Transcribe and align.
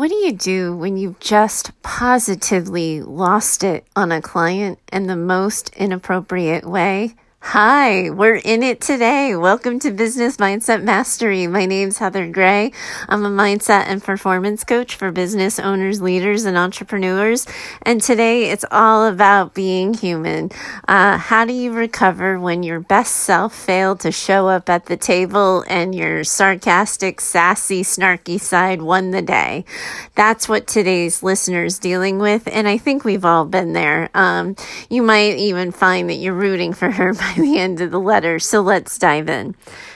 What 0.00 0.08
do 0.08 0.16
you 0.16 0.32
do 0.32 0.74
when 0.74 0.96
you've 0.96 1.20
just 1.20 1.72
positively 1.82 3.02
lost 3.02 3.62
it 3.62 3.84
on 3.94 4.10
a 4.10 4.22
client 4.22 4.78
in 4.90 5.08
the 5.08 5.14
most 5.14 5.76
inappropriate 5.76 6.64
way? 6.64 7.16
Hi, 7.42 8.10
we're 8.10 8.36
in 8.36 8.62
it 8.62 8.82
today. 8.82 9.34
Welcome 9.34 9.80
to 9.80 9.90
Business 9.90 10.36
Mindset 10.36 10.84
Mastery. 10.84 11.46
My 11.46 11.64
name's 11.64 11.96
Heather 11.96 12.28
Gray. 12.30 12.70
I'm 13.08 13.24
a 13.24 13.30
mindset 13.30 13.86
and 13.86 14.04
performance 14.04 14.62
coach 14.62 14.94
for 14.94 15.10
business 15.10 15.58
owners, 15.58 16.02
leaders, 16.02 16.44
and 16.44 16.56
entrepreneurs. 16.56 17.46
And 17.82 18.00
today 18.00 18.50
it's 18.50 18.66
all 18.70 19.06
about 19.06 19.54
being 19.54 19.94
human. 19.94 20.50
Uh, 20.86 21.16
how 21.16 21.46
do 21.46 21.54
you 21.54 21.72
recover 21.72 22.38
when 22.38 22.62
your 22.62 22.78
best 22.78 23.16
self 23.16 23.54
failed 23.54 24.00
to 24.00 24.12
show 24.12 24.46
up 24.46 24.68
at 24.68 24.86
the 24.86 24.98
table 24.98 25.64
and 25.66 25.94
your 25.94 26.22
sarcastic, 26.24 27.20
sassy, 27.22 27.82
snarky 27.82 28.38
side 28.38 28.82
won 28.82 29.12
the 29.12 29.22
day? 29.22 29.64
That's 30.14 30.48
what 30.48 30.68
today's 30.68 31.22
listeners 31.22 31.78
dealing 31.78 32.18
with. 32.18 32.46
And 32.52 32.68
I 32.68 32.76
think 32.76 33.02
we've 33.02 33.24
all 33.24 33.46
been 33.46 33.72
there. 33.72 34.10
Um, 34.14 34.54
you 34.90 35.02
might 35.02 35.36
even 35.36 35.72
find 35.72 36.10
that 36.10 36.16
you're 36.16 36.34
rooting 36.34 36.74
for 36.74 36.90
her 36.90 37.14
by 37.36 37.40
the 37.40 37.58
end 37.58 37.80
of 37.80 37.90
the 37.90 38.00
letter. 38.00 38.38
So 38.38 38.60
let's 38.60 38.98
dive 38.98 39.28
in. 39.28 39.54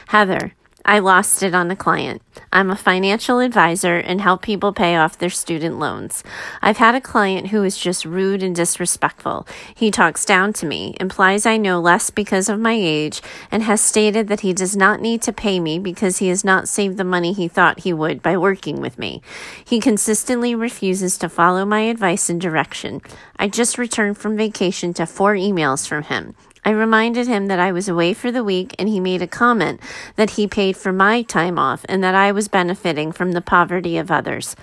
Heather, 0.09 0.55
I 0.87 0.99
lost 0.99 1.43
it 1.43 1.55
on 1.55 1.71
a 1.71 1.77
client. 1.77 2.21
I'm 2.53 2.71
a 2.71 2.77
financial 2.77 3.39
advisor 3.39 3.97
and 3.97 4.21
help 4.21 4.43
people 4.43 4.75
pay 4.75 4.97
off 4.97 5.17
their 5.17 5.31
student 5.31 5.79
loans. 5.79 6.23
I've 6.61 6.77
had 6.77 6.95
a 6.95 7.01
client 7.01 7.49
who 7.49 7.65
is 7.65 7.79
just 7.79 8.05
rude 8.05 8.43
and 8.43 8.55
disrespectful. 8.55 9.47
He 9.75 9.91
talks 9.91 10.27
down 10.27 10.53
to 10.55 10.67
me, 10.67 10.95
implies 11.01 11.47
I 11.47 11.57
know 11.57 11.81
less 11.81 12.11
because 12.11 12.51
of 12.51 12.61
my 12.61 12.75
age, 12.75 13.23
and 13.51 13.63
has 13.63 13.81
stated 13.81 14.29
that 14.29 14.41
he 14.41 14.53
does 14.53 14.77
not 14.77 15.01
need 15.01 15.23
to 15.23 15.33
pay 15.33 15.59
me 15.59 15.79
because 15.79 16.19
he 16.19 16.29
has 16.29 16.45
not 16.45 16.69
saved 16.69 16.99
the 16.99 17.05
money 17.05 17.33
he 17.33 17.49
thought 17.49 17.81
he 17.81 17.95
would 17.95 18.23
by 18.23 18.37
working 18.37 18.83
with 18.83 18.99
me. 18.99 19.23
He 19.65 19.81
consistently 19.81 20.55
refuses 20.55 21.17
to 21.19 21.31
follow 21.31 21.65
my 21.65 21.81
advice 21.81 22.29
and 22.29 22.41
direction. 22.41 23.01
I 23.39 23.49
just 23.49 23.79
returned 23.79 24.19
from 24.19 24.37
vacation 24.37 24.93
to 24.95 25.07
four 25.07 25.35
emails 25.35 25.89
from 25.89 26.03
him. 26.03 26.35
I 26.65 26.71
reminded 26.71 27.27
him 27.27 27.49
that 27.49 27.59
I 27.59 27.73
was 27.73 27.89
away 27.89 28.15
for 28.15 28.33
the 28.33 28.43
week 28.43 28.75
and 28.79 28.89
he 28.89 28.99
made 28.99 29.21
a 29.21 29.27
comment 29.27 29.81
that 30.17 30.31
he 30.31 30.47
paid 30.47 30.77
for 30.77 30.93
my 30.93 31.23
time 31.23 31.59
off 31.59 31.85
and 31.89 32.03
that 32.03 32.15
I 32.15 32.33
was 32.33 32.49
benefiting 32.49 33.13
from 33.13 33.33
the 33.33 33.43
poverty 33.43 33.99
of 33.99 34.11
others. 34.11 34.57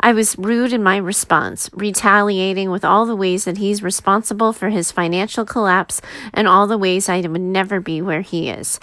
I 0.00 0.12
was 0.12 0.38
rude 0.38 0.72
in 0.72 0.82
my 0.84 0.96
response, 0.96 1.68
retaliating 1.72 2.70
with 2.70 2.84
all 2.84 3.06
the 3.06 3.16
ways 3.16 3.44
that 3.44 3.58
he's 3.58 3.82
responsible 3.82 4.52
for 4.52 4.68
his 4.68 4.92
financial 4.92 5.44
collapse 5.44 6.00
and 6.32 6.46
all 6.46 6.68
the 6.68 6.78
ways 6.78 7.08
I 7.08 7.20
would 7.22 7.40
never 7.40 7.80
be 7.80 8.00
where 8.00 8.20
he 8.20 8.48
is. 8.48 8.78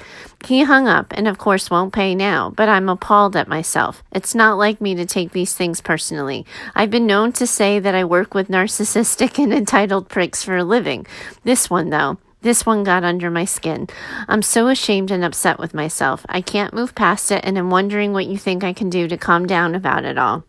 He 0.45 0.63
hung 0.63 0.87
up 0.89 1.13
and, 1.15 1.29
of 1.29 1.37
course, 1.37 1.71
won't 1.71 1.93
pay 1.93 2.13
now, 2.13 2.49
but 2.49 2.67
I'm 2.67 2.89
appalled 2.89 3.37
at 3.37 3.47
myself. 3.47 4.03
It's 4.11 4.35
not 4.35 4.57
like 4.57 4.81
me 4.81 4.93
to 4.95 5.05
take 5.05 5.31
these 5.31 5.53
things 5.53 5.79
personally. 5.79 6.45
I've 6.75 6.91
been 6.91 7.07
known 7.07 7.31
to 7.33 7.47
say 7.47 7.79
that 7.79 7.95
I 7.95 8.03
work 8.03 8.33
with 8.33 8.49
narcissistic 8.49 9.39
and 9.43 9.53
entitled 9.53 10.09
pricks 10.09 10.43
for 10.43 10.57
a 10.57 10.63
living. 10.65 11.07
This 11.43 11.69
one, 11.69 11.89
though, 11.89 12.17
this 12.45 12.63
one 12.63 12.83
got 12.83 13.03
under 13.03 13.31
my 13.31 13.43
skin. 13.43 13.87
I'm 14.27 14.43
so 14.43 14.67
ashamed 14.67 15.09
and 15.09 15.23
upset 15.25 15.57
with 15.57 15.73
myself. 15.73 16.25
I 16.29 16.41
can't 16.41 16.75
move 16.75 16.93
past 16.93 17.31
it, 17.31 17.43
and 17.43 17.57
I'm 17.57 17.71
wondering 17.71 18.13
what 18.13 18.27
you 18.27 18.37
think 18.37 18.63
I 18.63 18.71
can 18.71 18.87
do 18.87 19.07
to 19.07 19.17
calm 19.17 19.47
down 19.47 19.73
about 19.73 20.05
it 20.05 20.19
all. 20.19 20.45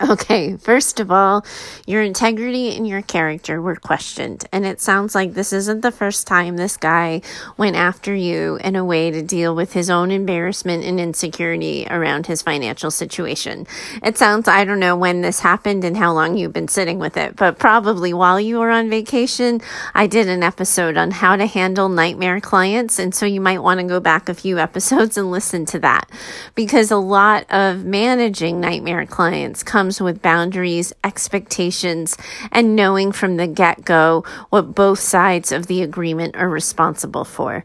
Okay, 0.00 0.56
first 0.56 1.00
of 1.00 1.10
all, 1.10 1.44
your 1.86 2.02
integrity 2.02 2.74
and 2.74 2.88
your 2.88 3.02
character 3.02 3.60
were 3.60 3.76
questioned. 3.76 4.46
And 4.50 4.64
it 4.64 4.80
sounds 4.80 5.14
like 5.14 5.34
this 5.34 5.52
isn't 5.52 5.82
the 5.82 5.92
first 5.92 6.26
time 6.26 6.56
this 6.56 6.78
guy 6.78 7.20
went 7.58 7.76
after 7.76 8.14
you 8.14 8.58
in 8.64 8.74
a 8.74 8.84
way 8.84 9.10
to 9.10 9.22
deal 9.22 9.54
with 9.54 9.74
his 9.74 9.90
own 9.90 10.10
embarrassment 10.10 10.82
and 10.84 10.98
insecurity 10.98 11.86
around 11.90 12.26
his 12.26 12.40
financial 12.40 12.90
situation. 12.90 13.66
It 14.02 14.16
sounds, 14.16 14.48
I 14.48 14.64
don't 14.64 14.80
know 14.80 14.96
when 14.96 15.20
this 15.20 15.40
happened 15.40 15.84
and 15.84 15.96
how 15.96 16.12
long 16.14 16.38
you've 16.38 16.54
been 16.54 16.68
sitting 16.68 16.98
with 16.98 17.18
it, 17.18 17.36
but 17.36 17.58
probably 17.58 18.14
while 18.14 18.40
you 18.40 18.58
were 18.60 18.70
on 18.70 18.88
vacation, 18.88 19.60
I 19.94 20.06
did 20.06 20.26
an 20.26 20.42
episode 20.42 20.96
on 20.96 21.10
how 21.10 21.36
to 21.36 21.46
handle 21.46 21.90
nightmare 21.90 22.40
clients. 22.40 22.98
And 22.98 23.14
so 23.14 23.26
you 23.26 23.42
might 23.42 23.62
want 23.62 23.80
to 23.80 23.86
go 23.86 24.00
back 24.00 24.30
a 24.30 24.34
few 24.34 24.58
episodes 24.58 25.18
and 25.18 25.30
listen 25.30 25.66
to 25.66 25.78
that 25.80 26.10
because 26.54 26.90
a 26.90 26.96
lot 26.96 27.44
of 27.50 27.84
managing 27.84 28.58
nightmare 28.58 29.04
clients 29.06 29.62
comes 29.62 29.81
comes 29.82 30.00
with 30.00 30.22
boundaries, 30.22 30.92
expectations, 31.02 32.16
and 32.52 32.76
knowing 32.76 33.10
from 33.10 33.36
the 33.36 33.48
get 33.48 33.84
go 33.84 34.24
what 34.48 34.76
both 34.76 35.00
sides 35.00 35.50
of 35.50 35.66
the 35.66 35.82
agreement 35.82 36.36
are 36.36 36.48
responsible 36.48 37.24
for. 37.24 37.64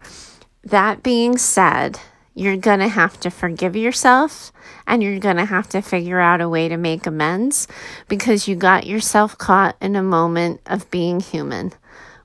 That 0.63 1.03
being 1.03 1.37
said, 1.37 1.99
you're 2.33 2.57
going 2.57 2.79
to 2.79 2.87
have 2.87 3.19
to 3.19 3.29
forgive 3.29 3.75
yourself 3.75 4.51
and 4.87 5.03
you're 5.03 5.19
going 5.19 5.37
to 5.37 5.45
have 5.45 5.69
to 5.69 5.81
figure 5.83 6.19
out 6.19 6.41
a 6.41 6.49
way 6.49 6.67
to 6.67 6.75
make 6.75 7.05
amends 7.05 7.67
because 8.07 8.47
you 8.47 8.55
got 8.55 8.87
yourself 8.87 9.37
caught 9.37 9.75
in 9.79 9.95
a 9.95 10.01
moment 10.01 10.59
of 10.65 10.89
being 10.89 11.19
human. 11.19 11.71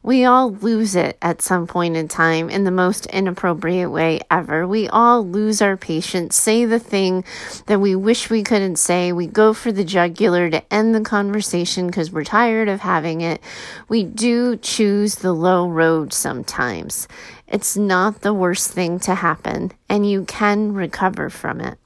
We 0.04 0.24
all 0.24 0.50
lose 0.50 0.96
it 0.96 1.16
at 1.22 1.42
some 1.42 1.68
point 1.68 1.96
in 1.96 2.08
time 2.08 2.50
in 2.50 2.64
the 2.64 2.72
most 2.72 3.06
inappropriate 3.06 3.90
way 3.90 4.20
ever. 4.30 4.66
We 4.66 4.88
all 4.88 5.24
lose 5.24 5.62
our 5.62 5.76
patience, 5.76 6.34
say 6.34 6.64
the 6.64 6.80
thing 6.80 7.24
that 7.66 7.80
we 7.80 7.94
wish 7.94 8.28
we 8.28 8.42
couldn't 8.42 8.76
say. 8.76 9.12
We 9.12 9.28
go 9.28 9.54
for 9.54 9.70
the 9.70 9.84
jugular 9.84 10.50
to 10.50 10.74
end 10.74 10.92
the 10.92 11.02
conversation 11.02 11.86
because 11.86 12.10
we're 12.10 12.24
tired 12.24 12.68
of 12.68 12.80
having 12.80 13.20
it. 13.20 13.40
We 13.88 14.02
do 14.02 14.56
choose 14.56 15.16
the 15.16 15.32
low 15.32 15.68
road 15.68 16.12
sometimes. 16.12 17.06
It's 17.46 17.76
not 17.76 18.22
the 18.22 18.34
worst 18.34 18.72
thing 18.72 18.98
to 19.00 19.14
happen, 19.14 19.70
and 19.88 20.08
you 20.08 20.24
can 20.24 20.72
recover 20.72 21.30
from 21.30 21.60
it 21.60 21.78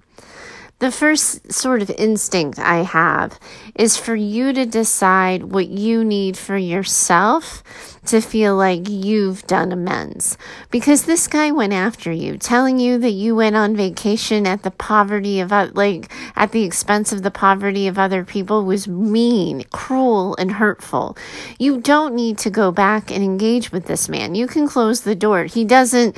the 0.78 0.90
first 0.90 1.50
sort 1.52 1.80
of 1.80 1.90
instinct 1.90 2.58
I 2.58 2.82
have 2.82 3.38
is 3.74 3.96
for 3.96 4.14
you 4.14 4.52
to 4.52 4.66
decide 4.66 5.44
what 5.44 5.68
you 5.68 6.04
need 6.04 6.36
for 6.36 6.56
yourself 6.56 7.62
to 8.06 8.20
feel 8.20 8.56
like 8.56 8.88
you've 8.88 9.46
done 9.46 9.72
amends. 9.72 10.38
Because 10.70 11.04
this 11.04 11.28
guy 11.28 11.50
went 11.50 11.72
after 11.72 12.10
you, 12.10 12.38
telling 12.38 12.78
you 12.78 12.98
that 12.98 13.10
you 13.10 13.36
went 13.36 13.56
on 13.56 13.76
vacation 13.76 14.46
at 14.46 14.62
the 14.62 14.70
poverty 14.70 15.40
of, 15.40 15.50
like, 15.74 16.10
at 16.34 16.52
the 16.52 16.64
expense 16.64 17.12
of 17.12 17.22
the 17.22 17.30
poverty 17.30 17.86
of 17.86 17.98
other 17.98 18.24
people 18.24 18.64
was 18.64 18.88
mean, 18.88 19.64
cruel, 19.72 20.34
and 20.36 20.52
hurtful. 20.52 21.16
You 21.58 21.80
don't 21.80 22.14
need 22.14 22.38
to 22.38 22.50
go 22.50 22.72
back 22.72 23.10
and 23.10 23.22
engage 23.22 23.72
with 23.72 23.86
this 23.86 24.08
man. 24.08 24.34
You 24.34 24.46
can 24.46 24.66
close 24.66 25.02
the 25.02 25.14
door. 25.14 25.44
He 25.44 25.64
doesn't, 25.64 26.16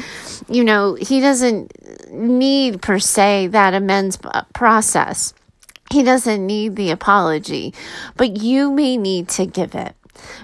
you 0.48 0.64
know, 0.64 0.94
he 0.94 1.20
doesn't 1.20 1.72
need 2.12 2.82
per 2.82 2.98
se 2.98 3.48
that 3.48 3.74
amends 3.74 4.18
process. 4.54 5.34
He 5.90 6.02
doesn't 6.02 6.46
need 6.46 6.76
the 6.76 6.90
apology, 6.90 7.72
but 8.16 8.36
you 8.36 8.70
may 8.70 8.98
need 8.98 9.28
to 9.30 9.46
give 9.46 9.74
it 9.74 9.94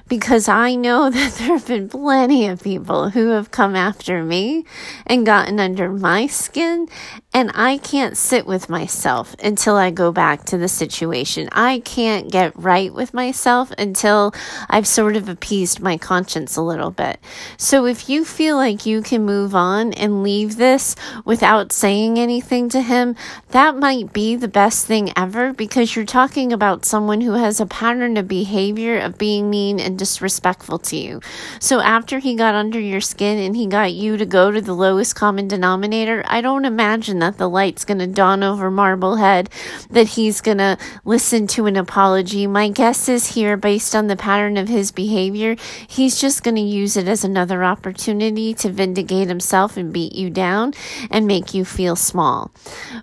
because 0.08 0.48
I 0.48 0.74
know 0.74 1.10
that 1.10 1.34
there 1.34 1.48
have 1.48 1.66
been 1.66 1.88
plenty 1.88 2.46
of 2.46 2.62
people 2.62 3.10
who 3.10 3.28
have 3.28 3.50
come 3.50 3.76
after 3.76 4.22
me 4.22 4.64
and 5.06 5.26
gotten 5.26 5.60
under 5.60 5.90
my 5.90 6.26
skin, 6.26 6.88
and 7.34 7.50
I 7.52 7.78
can't 7.78 8.16
sit 8.16 8.46
with 8.46 8.68
myself 8.68 9.34
until 9.42 9.74
I 9.74 9.90
go 9.90 10.12
back 10.12 10.44
to 10.44 10.56
the 10.56 10.68
situation. 10.68 11.48
I 11.50 11.80
can't 11.80 12.30
get 12.30 12.56
right 12.56 12.94
with 12.94 13.12
myself 13.12 13.72
until 13.76 14.32
I've 14.70 14.86
sort 14.86 15.16
of 15.16 15.28
appeased 15.28 15.80
my 15.80 15.98
conscience 15.98 16.54
a 16.56 16.62
little 16.62 16.92
bit. 16.92 17.18
So 17.56 17.86
if 17.86 18.08
you 18.08 18.24
feel 18.24 18.54
like 18.54 18.86
you 18.86 19.02
can 19.02 19.26
move 19.26 19.52
on 19.52 19.92
and 19.94 20.22
leave 20.22 20.56
this 20.56 20.94
without 21.24 21.72
saying 21.72 22.20
anything 22.20 22.68
to 22.68 22.80
him, 22.80 23.16
that 23.48 23.76
might 23.76 24.12
be 24.12 24.36
the 24.36 24.46
best 24.46 24.86
thing 24.86 25.12
ever 25.16 25.52
because 25.52 25.96
you're 25.96 26.04
talking 26.04 26.52
about 26.52 26.84
someone 26.84 27.20
who 27.20 27.32
has 27.32 27.58
a 27.58 27.66
pattern 27.66 28.16
of 28.16 28.28
behavior 28.28 29.00
of 29.00 29.18
being 29.18 29.50
mean 29.50 29.80
and 29.80 29.98
disrespectful 29.98 30.78
to 30.78 30.96
you. 30.96 31.20
So 31.58 31.80
after 31.80 32.20
he 32.20 32.36
got 32.36 32.54
under 32.54 32.78
your 32.78 33.00
skin 33.00 33.38
and 33.38 33.56
he 33.56 33.66
got 33.66 33.92
you 33.92 34.16
to 34.18 34.24
go 34.24 34.52
to 34.52 34.60
the 34.60 34.72
lowest 34.72 35.16
common 35.16 35.48
denominator, 35.48 36.22
I 36.28 36.40
don't 36.40 36.64
imagine 36.64 37.23
that 37.24 37.38
the 37.38 37.48
light's 37.48 37.84
going 37.84 37.98
to 37.98 38.06
dawn 38.06 38.42
over 38.42 38.70
Marblehead 38.70 39.48
that 39.90 40.08
he's 40.08 40.40
going 40.40 40.58
to 40.58 40.76
listen 41.04 41.46
to 41.46 41.66
an 41.66 41.76
apology. 41.76 42.46
My 42.46 42.69
guess 42.69 43.08
is 43.08 43.34
here, 43.34 43.56
based 43.56 43.94
on 43.94 44.08
the 44.08 44.16
pattern 44.16 44.56
of 44.56 44.69
his 44.69 44.93
behavior, 44.93 45.56
he's 45.88 46.20
just 46.20 46.43
going 46.43 46.56
to 46.56 46.60
use 46.60 46.96
it 46.96 47.08
as 47.08 47.25
another 47.25 47.64
opportunity 47.64 48.52
to 48.54 48.69
vindicate 48.70 49.28
himself 49.28 49.76
and 49.76 49.93
beat 49.93 50.14
you 50.14 50.28
down 50.28 50.75
and 51.10 51.26
make 51.26 51.54
you 51.54 51.64
feel 51.64 51.96
small. 51.96 52.50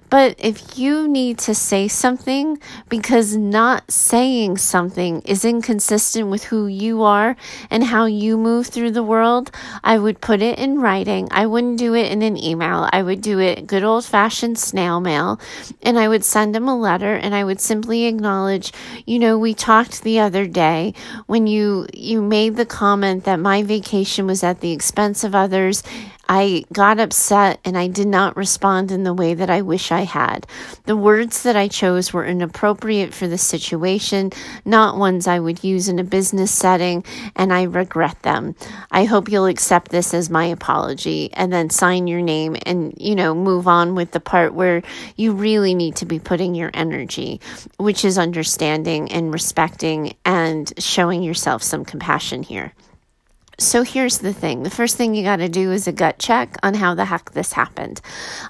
But 0.10 0.36
if 0.38 0.78
you 0.78 1.08
need 1.08 1.40
to 1.40 1.56
say 1.56 1.88
something 1.88 2.60
because 2.90 3.36
not 3.36 3.92
saying 3.92 4.58
something 4.58 5.22
is 5.22 5.44
inconsistent 5.44 6.30
with 6.30 6.44
who 6.46 6.68
you 6.68 7.02
are 7.04 7.36
and 7.70 7.84
how 7.84 8.06
you 8.06 8.38
move 8.38 8.68
through 8.68 8.92
the 8.92 9.04
world, 9.04 9.52
I 9.84 9.98
would 9.98 10.22
put 10.22 10.42
it 10.42 10.60
in 10.60 10.80
writing. 10.80 11.28
I 11.32 11.48
wouldn't 11.48 11.80
do 11.80 11.96
it 11.96 12.12
in 12.12 12.22
an 12.22 12.38
email. 12.38 12.88
I 12.92 13.02
would 13.02 13.22
do 13.22 13.40
it 13.40 13.68
good 13.68 13.84
old 13.84 14.06
fashioned 14.12 14.60
snail 14.60 15.00
mail 15.00 15.40
and 15.82 15.98
I 15.98 16.10
would 16.10 16.26
send 16.26 16.54
him 16.56 16.68
a 16.68 16.78
letter 16.78 17.16
and 17.16 17.34
I 17.34 17.46
would 17.46 17.62
simply 17.62 18.06
acknowledge, 18.06 18.74
you 19.06 19.18
know, 19.20 19.40
we 19.40 19.54
talked 19.54 20.04
the 20.04 20.20
other 20.20 20.46
day 20.48 20.94
when 21.28 21.48
you 21.48 21.88
you 21.94 22.22
made 22.22 22.58
the 22.58 22.66
comment 22.66 23.24
that 23.24 23.40
my 23.40 23.64
vacation 23.64 24.28
was 24.28 24.44
at 24.44 24.60
the 24.60 24.74
expense 24.74 25.24
of 25.24 25.34
others 25.34 25.82
I 26.34 26.64
got 26.72 27.02
upset 27.02 27.60
and 27.66 27.78
I 27.78 27.88
did 27.88 28.08
not 28.08 28.38
respond 28.38 28.90
in 28.90 29.04
the 29.04 29.14
way 29.14 29.34
that 29.34 29.50
I 29.50 29.64
wish 29.64 29.92
I 29.92 30.04
had. 30.04 30.48
The 30.86 30.96
words 30.96 31.44
that 31.44 31.58
I 31.58 31.68
chose 31.68 32.14
were 32.14 32.26
inappropriate 32.26 33.14
for 33.14 33.28
the 33.28 33.38
situation, 33.38 34.32
not 34.64 34.98
ones 34.98 35.28
I 35.28 35.42
would 35.42 35.62
use 35.62 35.90
in 35.90 36.00
a 36.00 36.06
business 36.06 36.50
setting, 36.50 37.04
and 37.36 37.52
I 37.52 37.64
regret 37.64 38.22
them. 38.22 38.56
I 38.92 39.04
hope 39.04 39.30
you'll 39.30 39.48
accept 39.48 39.92
this 39.92 40.14
as 40.14 40.30
my 40.30 40.46
apology 40.46 41.34
and 41.34 41.52
then 41.52 41.70
sign 41.70 42.08
your 42.08 42.22
name 42.22 42.56
and, 42.66 42.94
you 42.98 43.16
know, 43.16 43.36
move 43.36 43.68
on 43.68 43.94
with 43.94 44.12
the 44.12 44.22
part 44.22 44.54
where 44.54 44.84
you 45.18 45.34
really 45.34 45.76
need 45.76 45.98
to 45.98 46.06
be 46.06 46.20
putting 46.20 46.56
your 46.56 46.72
energy, 46.74 47.42
which 47.76 48.06
is 48.06 48.18
understanding 48.18 49.12
and 49.12 49.34
respecting 49.34 50.16
and 50.24 50.72
showing 50.78 51.24
yourself 51.24 51.62
some 51.62 51.84
compassion 51.84 52.42
here. 52.42 52.72
So 53.60 53.84
here's 53.84 54.18
the 54.20 54.34
thing 54.34 54.64
the 54.64 54.72
first 54.72 54.98
thing 54.98 55.14
you 55.14 55.24
got 55.24 55.36
to 55.36 55.48
do 55.48 55.72
is 55.72 55.88
a 55.88 55.92
gut 55.92 56.18
check 56.18 56.58
on 56.64 56.74
how 56.74 56.96
the 56.96 57.06
heck 57.06 57.32
this 57.32 57.54
happened. 57.54 58.02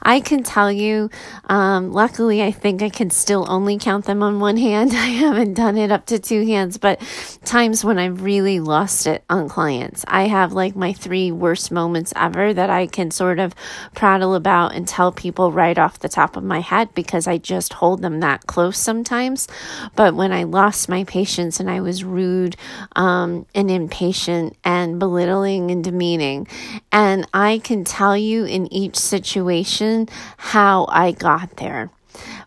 I 0.02 0.22
can 0.22 0.42
tell 0.42 0.72
you, 0.72 1.10
um, 1.50 1.92
luckily, 1.92 2.42
I 2.42 2.52
think 2.52 2.82
I 2.82 2.90
can 2.90 3.10
still 3.10 3.46
only 3.50 3.78
count 3.78 4.06
them 4.06 4.24
on 4.24 4.40
one 4.40 4.56
hand. 4.56 4.92
I 4.94 5.08
haven't 5.08 5.56
done 5.56 5.78
it 5.78 5.92
up 5.92 6.06
to 6.08 6.20
two 6.20 6.46
hands, 6.46 6.78
but 6.78 7.02
times 7.44 7.84
when 7.84 8.00
I've 8.00 8.22
really 8.22 8.62
lost 8.62 9.06
it 9.06 9.24
on 9.30 9.50
clients. 9.50 10.06
I 10.08 10.28
have 10.28 10.54
like 10.54 10.76
my 10.78 10.94
three 10.94 11.30
worst 11.30 11.72
moments 11.72 12.14
ever 12.16 12.54
that 12.54 12.70
I 12.70 12.88
can 12.88 13.12
sort 13.12 13.40
of 13.40 13.54
prattle 13.94 14.34
about 14.34 14.76
and 14.76 14.88
tell 14.88 15.12
people 15.12 15.52
right 15.52 15.78
off 15.78 16.00
the 16.00 16.10
top 16.10 16.38
of 16.38 16.44
my 16.44 16.62
head 16.62 16.94
because 16.96 17.28
I 17.28 17.38
just 17.38 17.74
hold 17.74 18.02
them 18.02 18.22
that 18.22 18.48
close 18.48 18.78
sometimes. 18.78 19.50
But 19.96 20.16
when 20.16 20.32
I 20.32 20.44
lost 20.44 20.88
my 20.88 21.04
patience 21.04 21.60
and 21.60 21.70
I 21.70 21.82
was 21.82 22.06
rude 22.06 22.56
um, 22.96 23.46
and 23.54 23.70
impatient 23.70 24.56
and 24.64 25.01
belittling 25.02 25.72
and 25.72 25.84
demeaning. 25.84 26.48
And 26.92 27.28
I 27.34 27.58
can 27.64 27.84
tell 27.84 28.16
you 28.16 28.46
in 28.46 28.72
each 28.72 28.96
situation 28.98 30.08
how 30.38 30.86
I 30.90 31.12
got 31.12 31.58
there 31.58 31.90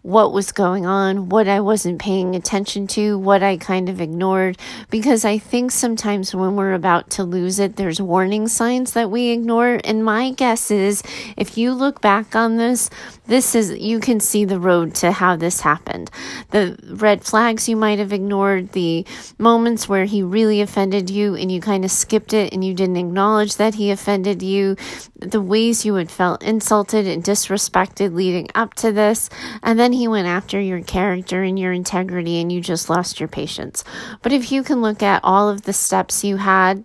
what 0.02 0.32
was 0.32 0.52
going 0.52 0.84
on, 0.84 1.28
what 1.28 1.48
I 1.48 1.60
wasn't 1.60 2.00
paying 2.00 2.36
attention 2.36 2.86
to, 2.88 3.18
what 3.18 3.42
I 3.42 3.56
kind 3.56 3.88
of 3.88 4.00
ignored. 4.00 4.58
Because 4.90 5.24
I 5.24 5.38
think 5.38 5.70
sometimes 5.70 6.34
when 6.34 6.56
we're 6.56 6.74
about 6.74 7.10
to 7.10 7.24
lose 7.24 7.58
it, 7.58 7.76
there's 7.76 8.00
warning 8.00 8.48
signs 8.48 8.92
that 8.92 9.10
we 9.10 9.30
ignore. 9.30 9.80
And 9.84 10.04
my 10.04 10.30
guess 10.32 10.70
is 10.70 11.02
if 11.36 11.56
you 11.56 11.72
look 11.72 12.00
back 12.00 12.36
on 12.36 12.56
this, 12.56 12.90
this 13.26 13.54
is, 13.54 13.78
you 13.78 14.00
can 14.00 14.20
see 14.20 14.44
the 14.44 14.60
road 14.60 14.94
to 14.96 15.12
how 15.12 15.36
this 15.36 15.60
happened. 15.60 16.10
The 16.50 16.78
red 16.86 17.24
flags 17.24 17.68
you 17.68 17.76
might 17.76 17.98
have 17.98 18.12
ignored, 18.12 18.72
the 18.72 19.06
moments 19.38 19.88
where 19.88 20.04
he 20.04 20.22
really 20.22 20.60
offended 20.60 21.08
you 21.08 21.34
and 21.34 21.50
you 21.50 21.60
kind 21.60 21.84
of 21.84 21.90
skipped 21.90 22.34
it 22.34 22.52
and 22.52 22.64
you 22.64 22.74
didn't 22.74 22.96
acknowledge 22.96 23.56
that 23.56 23.76
he 23.76 23.90
offended 23.90 24.42
you, 24.42 24.76
the 25.16 25.40
ways 25.40 25.84
you 25.86 25.94
had 25.94 26.10
felt 26.10 26.42
insulted 26.42 27.06
and 27.06 27.24
disrespected 27.24 28.14
leading 28.14 28.48
up 28.54 28.74
to 28.74 28.92
this. 28.92 29.30
And 29.62 29.78
then 29.78 29.92
he 29.92 30.08
went 30.08 30.26
after 30.26 30.60
your 30.60 30.82
character 30.82 31.42
and 31.42 31.58
your 31.58 31.72
integrity 31.72 32.40
and 32.40 32.50
you 32.50 32.60
just 32.60 32.90
lost 32.90 33.20
your 33.20 33.28
patience. 33.28 33.84
But 34.22 34.32
if 34.32 34.50
you 34.52 34.62
can 34.62 34.82
look 34.82 35.02
at 35.02 35.22
all 35.24 35.48
of 35.48 35.62
the 35.62 35.72
steps 35.72 36.24
you 36.24 36.36
had 36.36 36.84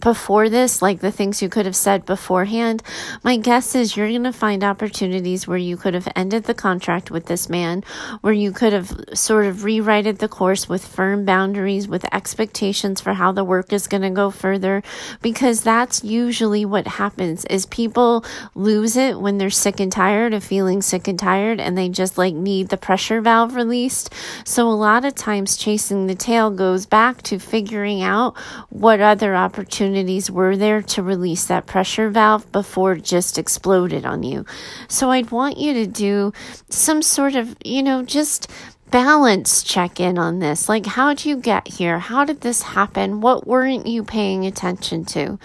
before 0.00 0.48
this, 0.48 0.82
like 0.82 1.00
the 1.00 1.10
things 1.10 1.40
you 1.40 1.48
could 1.48 1.64
have 1.64 1.76
said 1.76 2.04
beforehand, 2.04 2.82
my 3.22 3.36
guess 3.36 3.74
is 3.74 3.96
you're 3.96 4.08
going 4.08 4.24
to 4.24 4.32
find 4.32 4.62
opportunities 4.62 5.46
where 5.46 5.56
you 5.56 5.76
could 5.76 5.94
have 5.94 6.08
ended 6.14 6.44
the 6.44 6.52
contract 6.52 7.10
with 7.10 7.26
this 7.26 7.48
man, 7.48 7.82
where 8.20 8.32
you 8.32 8.52
could 8.52 8.72
have 8.72 8.92
sort 9.14 9.46
of 9.46 9.64
rewrited 9.64 10.18
the 10.18 10.28
course 10.28 10.68
with 10.68 10.86
firm 10.86 11.24
boundaries, 11.24 11.88
with 11.88 12.04
expectations 12.12 13.00
for 13.00 13.14
how 13.14 13.32
the 13.32 13.44
work 13.44 13.72
is 13.72 13.86
going 13.86 14.02
to 14.02 14.10
go 14.10 14.30
further, 14.30 14.82
because 15.22 15.62
that's 15.62 16.04
usually 16.04 16.66
what 16.66 16.86
happens 16.86 17.44
is 17.46 17.64
people 17.66 18.24
lose 18.54 18.96
it 18.96 19.18
when 19.18 19.38
they're 19.38 19.48
sick 19.48 19.80
and 19.80 19.92
tired 19.92 20.34
of 20.34 20.44
feeling 20.44 20.82
sick 20.82 21.08
and 21.08 21.18
tired 21.18 21.60
and 21.60 21.78
they 21.78 21.88
just 21.88 22.18
like 22.18 22.34
need 22.34 22.68
the 22.68 22.76
pressure 22.76 23.22
valve 23.22 23.54
released. 23.54 24.12
So 24.44 24.68
a 24.68 24.70
lot 24.72 25.04
of 25.04 25.14
times 25.14 25.56
chasing 25.56 26.08
the 26.08 26.14
tail 26.14 26.50
goes 26.50 26.84
back 26.84 27.22
to 27.22 27.38
figuring 27.38 28.02
out 28.02 28.36
what 28.68 29.00
other 29.00 29.34
opportunities 29.34 29.93
opportunities 29.94 30.28
were 30.28 30.56
there 30.56 30.82
to 30.82 31.02
release 31.02 31.46
that 31.46 31.66
pressure 31.66 32.10
valve 32.10 32.50
before 32.50 32.94
it 32.94 33.04
just 33.04 33.38
exploded 33.38 34.04
on 34.04 34.24
you. 34.24 34.44
So 34.88 35.12
I'd 35.12 35.30
want 35.30 35.56
you 35.56 35.72
to 35.74 35.86
do 35.86 36.32
some 36.68 37.00
sort 37.00 37.36
of, 37.36 37.56
you 37.64 37.80
know, 37.80 38.02
just 38.02 38.50
balance 38.90 39.62
check 39.62 40.00
in 40.00 40.18
on 40.18 40.40
this. 40.40 40.68
Like, 40.68 40.84
how'd 40.84 41.24
you 41.24 41.36
get 41.36 41.68
here? 41.68 42.00
How 42.00 42.24
did 42.24 42.40
this 42.40 42.62
happen? 42.62 43.20
What 43.20 43.46
weren't 43.46 43.86
you 43.86 44.02
paying 44.02 44.44
attention 44.46 45.04
to? 45.14 45.38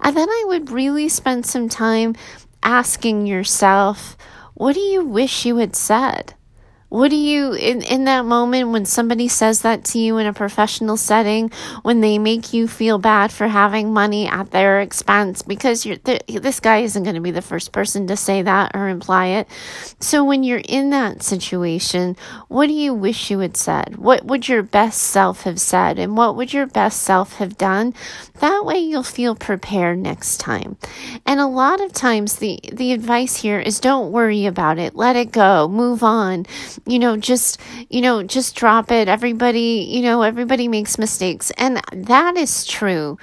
And 0.00 0.14
then 0.14 0.28
I 0.28 0.44
would 0.48 0.70
really 0.70 1.08
spend 1.08 1.46
some 1.46 1.70
time 1.70 2.14
asking 2.62 3.26
yourself, 3.26 4.18
what 4.52 4.74
do 4.74 4.80
you 4.80 5.02
wish 5.02 5.46
you 5.46 5.56
had 5.56 5.74
said? 5.74 6.34
What 6.88 7.10
do 7.10 7.16
you, 7.16 7.54
in, 7.54 7.82
in 7.82 8.04
that 8.04 8.24
moment 8.24 8.70
when 8.70 8.84
somebody 8.84 9.26
says 9.26 9.62
that 9.62 9.84
to 9.86 9.98
you 9.98 10.18
in 10.18 10.26
a 10.26 10.32
professional 10.32 10.96
setting, 10.96 11.50
when 11.82 12.00
they 12.00 12.18
make 12.18 12.52
you 12.52 12.68
feel 12.68 12.98
bad 12.98 13.32
for 13.32 13.48
having 13.48 13.92
money 13.92 14.28
at 14.28 14.52
their 14.52 14.80
expense, 14.80 15.42
because 15.42 15.84
you're, 15.84 15.96
th- 15.96 16.22
this 16.28 16.60
guy 16.60 16.78
isn't 16.78 17.02
going 17.02 17.16
to 17.16 17.20
be 17.20 17.32
the 17.32 17.42
first 17.42 17.72
person 17.72 18.06
to 18.06 18.16
say 18.16 18.42
that 18.42 18.72
or 18.74 18.88
imply 18.88 19.26
it. 19.26 19.48
So 19.98 20.24
when 20.24 20.44
you're 20.44 20.62
in 20.64 20.90
that 20.90 21.22
situation, 21.22 22.16
what 22.48 22.68
do 22.68 22.74
you 22.74 22.94
wish 22.94 23.30
you 23.30 23.40
had 23.40 23.56
said? 23.56 23.96
What 23.96 24.24
would 24.24 24.48
your 24.48 24.62
best 24.62 25.02
self 25.02 25.42
have 25.42 25.60
said? 25.60 25.98
And 25.98 26.16
what 26.16 26.36
would 26.36 26.52
your 26.52 26.66
best 26.66 27.02
self 27.02 27.34
have 27.36 27.58
done? 27.58 27.92
That 28.38 28.64
way 28.64 28.78
you'll 28.78 29.02
feel 29.02 29.34
prepared 29.34 29.98
next 29.98 30.38
time. 30.38 30.76
And 31.26 31.40
a 31.40 31.46
lot 31.46 31.80
of 31.80 31.92
times 31.92 32.36
the, 32.36 32.60
the 32.72 32.92
advice 32.92 33.36
here 33.36 33.58
is 33.58 33.80
don't 33.80 34.12
worry 34.12 34.46
about 34.46 34.78
it. 34.78 34.94
Let 34.94 35.16
it 35.16 35.32
go. 35.32 35.66
Move 35.66 36.04
on 36.04 36.46
you 36.86 36.98
know, 36.98 37.16
just, 37.16 37.60
you 37.88 38.00
know, 38.00 38.22
just 38.22 38.54
drop 38.56 38.90
it. 38.90 39.08
Everybody, 39.08 39.86
you 39.88 40.02
know, 40.02 40.22
everybody 40.22 40.68
makes 40.68 40.98
mistakes. 40.98 41.50
And 41.52 41.80
that 41.92 42.36
is 42.36 42.66
true. 42.66 43.18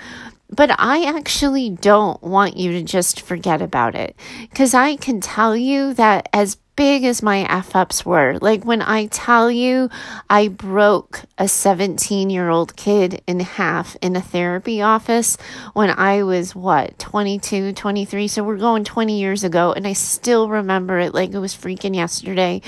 But 0.49 0.71
I 0.77 1.05
actually 1.05 1.69
don't 1.69 2.21
want 2.21 2.57
you 2.57 2.71
to 2.73 2.83
just 2.83 3.21
forget 3.21 3.61
about 3.61 3.95
it. 3.95 4.15
Because 4.41 4.73
I 4.73 4.97
can 4.97 5.21
tell 5.21 5.55
you 5.55 5.93
that 5.93 6.27
as 6.33 6.57
big 6.81 7.03
as 7.03 7.21
my 7.21 7.43
F 7.43 7.75
ups 7.75 8.03
were. 8.07 8.39
Like 8.41 8.65
when 8.65 8.81
I 8.81 9.05
tell 9.05 9.51
you 9.51 9.91
I 10.31 10.47
broke 10.47 11.21
a 11.37 11.47
17 11.47 12.29
year 12.29 12.49
old 12.49 12.75
kid 12.75 13.21
in 13.27 13.39
half 13.39 13.97
in 14.01 14.15
a 14.15 14.21
therapy 14.21 14.81
office 14.81 15.37
when 15.73 15.89
I 15.89 16.23
was 16.23 16.55
what, 16.55 16.97
22, 16.99 17.73
23. 17.73 18.27
So 18.27 18.43
we're 18.43 18.57
going 18.57 18.83
20 18.83 19.19
years 19.19 19.43
ago, 19.43 19.73
and 19.73 19.87
I 19.87 19.93
still 19.93 20.49
remember 20.49 20.99
it 20.99 21.13
like 21.13 21.33
it 21.33 21.39
was 21.39 21.53
freaking 21.55 21.95
yesterday. 21.95 22.61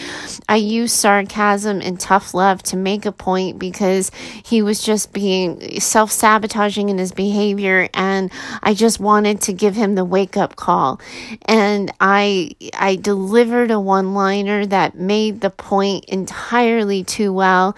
I 0.49 0.57
used 0.57 0.95
sarcasm 0.95 1.81
and 1.81 1.99
tough 1.99 2.33
love 2.33 2.63
to 2.63 2.77
make 2.77 3.05
a 3.05 3.11
point 3.11 3.59
because 3.59 4.11
he 4.43 4.61
was 4.61 4.83
just 4.83 5.13
being 5.13 5.79
self 5.79 6.11
sabotaging 6.11 6.89
in 6.89 6.97
his 6.97 7.11
behavior, 7.11 7.87
and 7.93 8.31
I 8.61 8.73
just 8.73 8.99
wanted 8.99 9.41
to 9.41 9.53
give 9.53 9.75
him 9.75 9.95
the 9.95 10.05
wake 10.05 10.35
up 10.35 10.55
call. 10.55 10.99
And 11.45 11.91
I, 11.99 12.51
I 12.73 12.95
delivered 12.95 13.71
a 13.71 13.79
one 13.79 14.02
liner 14.03 14.65
that 14.65 14.95
made 14.95 15.41
the 15.41 15.49
point 15.49 16.05
entirely 16.05 17.03
too 17.03 17.31
well. 17.31 17.75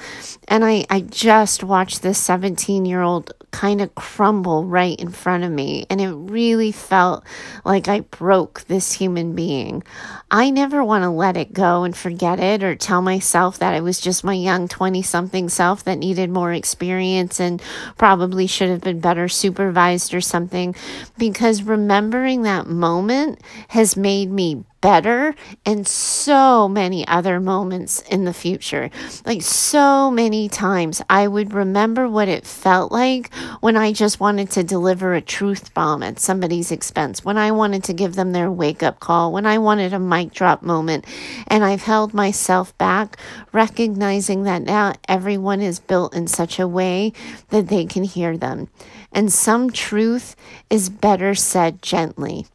And 0.48 0.64
I, 0.64 0.86
I 0.90 1.02
just 1.02 1.64
watched 1.64 2.02
this 2.02 2.18
17 2.20 2.86
year 2.86 3.02
old 3.02 3.32
kind 3.56 3.80
of 3.80 3.96
crumble 3.96 4.66
right 4.66 5.00
in 5.00 5.10
front 5.10 5.46
of 5.46 5.52
me. 5.52 5.86
And 5.90 6.02
it 6.02 6.12
really 6.12 6.74
felt 6.74 7.24
like 7.64 7.88
I 7.88 8.02
broke 8.02 8.66
this 8.66 8.92
human 8.92 9.34
being. 9.34 9.82
I 10.30 10.50
never 10.50 10.84
want 10.84 11.04
to 11.04 11.10
let 11.10 11.38
it 11.38 11.54
go 11.54 11.84
and 11.84 11.96
forget 11.96 12.38
it 12.38 12.64
or 12.64 12.76
tell 12.76 13.02
myself 13.02 13.58
that 13.60 13.74
it 13.74 13.82
was 13.82 14.02
just 14.02 14.26
my 14.26 14.34
young 14.34 14.68
20 14.68 15.02
something 15.02 15.48
self 15.48 15.86
that 15.86 16.00
needed 16.00 16.30
more 16.30 16.52
experience 16.52 17.40
and 17.40 17.62
probably 17.98 18.46
should 18.46 18.70
have 18.70 18.82
been 18.82 19.00
better 19.00 19.30
supervised 19.30 20.14
or 20.14 20.20
something. 20.20 20.76
Because 21.18 21.64
remembering 21.64 22.42
that 22.42 22.68
moment 22.68 23.40
has 23.70 23.96
made 23.96 24.30
me 24.30 24.66
better 24.82 25.34
and 25.66 25.88
so 25.88 26.68
many 26.68 27.08
other 27.08 27.40
moments 27.40 28.02
in 28.02 28.26
the 28.26 28.34
future. 28.34 28.92
Like 29.26 29.42
so 29.42 30.12
many 30.12 30.35
times, 30.52 31.02
I 31.10 31.28
would 31.28 31.54
remember 31.54 32.08
what 32.08 32.28
it 32.28 32.46
felt 32.46 32.92
like 32.92 33.34
when 33.62 33.76
I 33.78 33.94
just 33.94 34.20
wanted 34.20 34.52
to 34.52 34.64
deliver 34.64 35.14
a 35.14 35.22
truth 35.22 35.74
bomb 35.74 36.04
at 36.04 36.20
somebody's 36.20 36.72
expense, 36.72 37.24
when 37.24 37.38
I 37.38 37.52
wanted 37.52 37.84
to 37.86 37.94
give 37.94 38.16
them 38.16 38.32
their 38.32 38.52
wake 38.52 38.84
up 38.84 39.00
call, 39.00 39.32
when 39.32 39.46
I 39.46 39.58
wanted 39.58 39.94
a 39.94 40.00
mic 40.00 40.34
drop 40.34 40.62
moment. 40.62 41.06
And 41.48 41.64
I've 41.64 41.84
held 41.84 42.14
myself 42.14 42.78
back, 42.78 43.18
recognizing 43.52 44.44
that 44.44 44.64
now 44.64 44.94
everyone 45.08 45.62
is 45.62 45.80
built 45.80 46.14
in 46.14 46.28
such 46.28 46.60
a 46.60 46.68
way 46.68 47.14
that 47.50 47.68
they 47.70 47.86
can 47.86 48.04
hear 48.04 48.38
them. 48.38 48.68
And 49.12 49.32
some 49.32 49.72
truth 49.72 50.36
is 50.70 50.90
better 50.90 51.34
said 51.36 51.82
gently. 51.82 52.48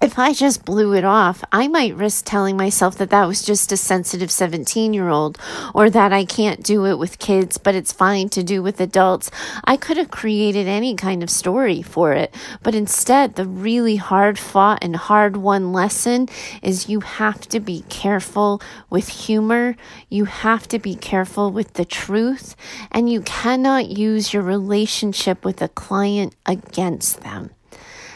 If 0.00 0.18
I 0.18 0.32
just 0.32 0.64
blew 0.64 0.94
it 0.94 1.04
off, 1.04 1.44
I 1.52 1.68
might 1.68 1.94
risk 1.94 2.24
telling 2.24 2.56
myself 2.56 2.96
that 2.96 3.10
that 3.10 3.26
was 3.26 3.42
just 3.42 3.70
a 3.70 3.76
sensitive 3.76 4.30
17 4.30 4.94
year 4.94 5.10
old 5.10 5.38
or 5.74 5.90
that 5.90 6.10
I 6.10 6.24
can't 6.24 6.62
do 6.62 6.86
it 6.86 6.98
with 6.98 7.18
kids, 7.18 7.58
but 7.58 7.74
it's 7.74 7.92
fine 7.92 8.30
to 8.30 8.42
do 8.42 8.62
with 8.62 8.80
adults. 8.80 9.30
I 9.64 9.76
could 9.76 9.98
have 9.98 10.10
created 10.10 10.66
any 10.66 10.94
kind 10.94 11.22
of 11.22 11.28
story 11.28 11.82
for 11.82 12.14
it. 12.14 12.34
But 12.62 12.74
instead, 12.74 13.34
the 13.34 13.46
really 13.46 13.96
hard 13.96 14.38
fought 14.38 14.82
and 14.82 14.96
hard 14.96 15.36
won 15.36 15.74
lesson 15.74 16.30
is 16.62 16.88
you 16.88 17.00
have 17.00 17.46
to 17.48 17.60
be 17.60 17.84
careful 17.90 18.62
with 18.88 19.08
humor. 19.08 19.76
You 20.08 20.24
have 20.24 20.66
to 20.68 20.78
be 20.78 20.94
careful 20.94 21.52
with 21.52 21.74
the 21.74 21.84
truth 21.84 22.56
and 22.90 23.10
you 23.10 23.20
cannot 23.20 23.88
use 23.88 24.32
your 24.32 24.42
relationship 24.42 25.44
with 25.44 25.60
a 25.60 25.68
client 25.68 26.34
against 26.46 27.20
them. 27.20 27.50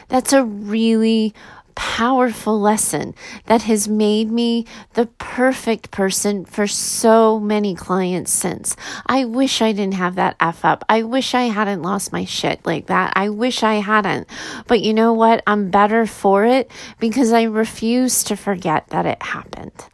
That's 0.09 0.33
a 0.33 0.45
really 0.45 1.35
powerful 1.75 2.61
lesson 2.61 3.15
that 3.47 3.63
has 3.63 3.89
made 3.89 4.31
me 4.31 4.67
the 4.95 5.07
perfect 5.19 5.91
person 5.91 6.45
for 6.45 6.67
so 6.67 7.39
many 7.39 7.75
clients 7.75 8.33
since. 8.33 8.77
I 9.07 9.25
wish 9.25 9.63
I 9.63 9.73
didn't 9.73 9.95
have 9.95 10.15
that 10.17 10.37
F 10.41 10.65
up. 10.65 10.85
I 10.89 11.03
wish 11.03 11.35
I 11.35 11.45
hadn't 11.45 11.83
lost 11.83 12.13
my 12.13 12.25
shit 12.25 12.65
like 12.65 12.87
that. 12.87 13.13
I 13.17 13.29
wish 13.29 13.63
I 13.63 13.75
hadn't. 13.75 14.29
But 14.67 14.81
you 14.81 14.95
know 14.95 15.13
what? 15.13 15.43
I'm 15.47 15.71
better 15.71 16.07
for 16.07 16.45
it 16.45 16.71
because 16.99 17.33
I 17.33 17.43
refuse 17.45 18.25
to 18.25 18.37
forget 18.37 18.89
that 18.89 19.07
it 19.07 19.23
happened. 19.23 19.89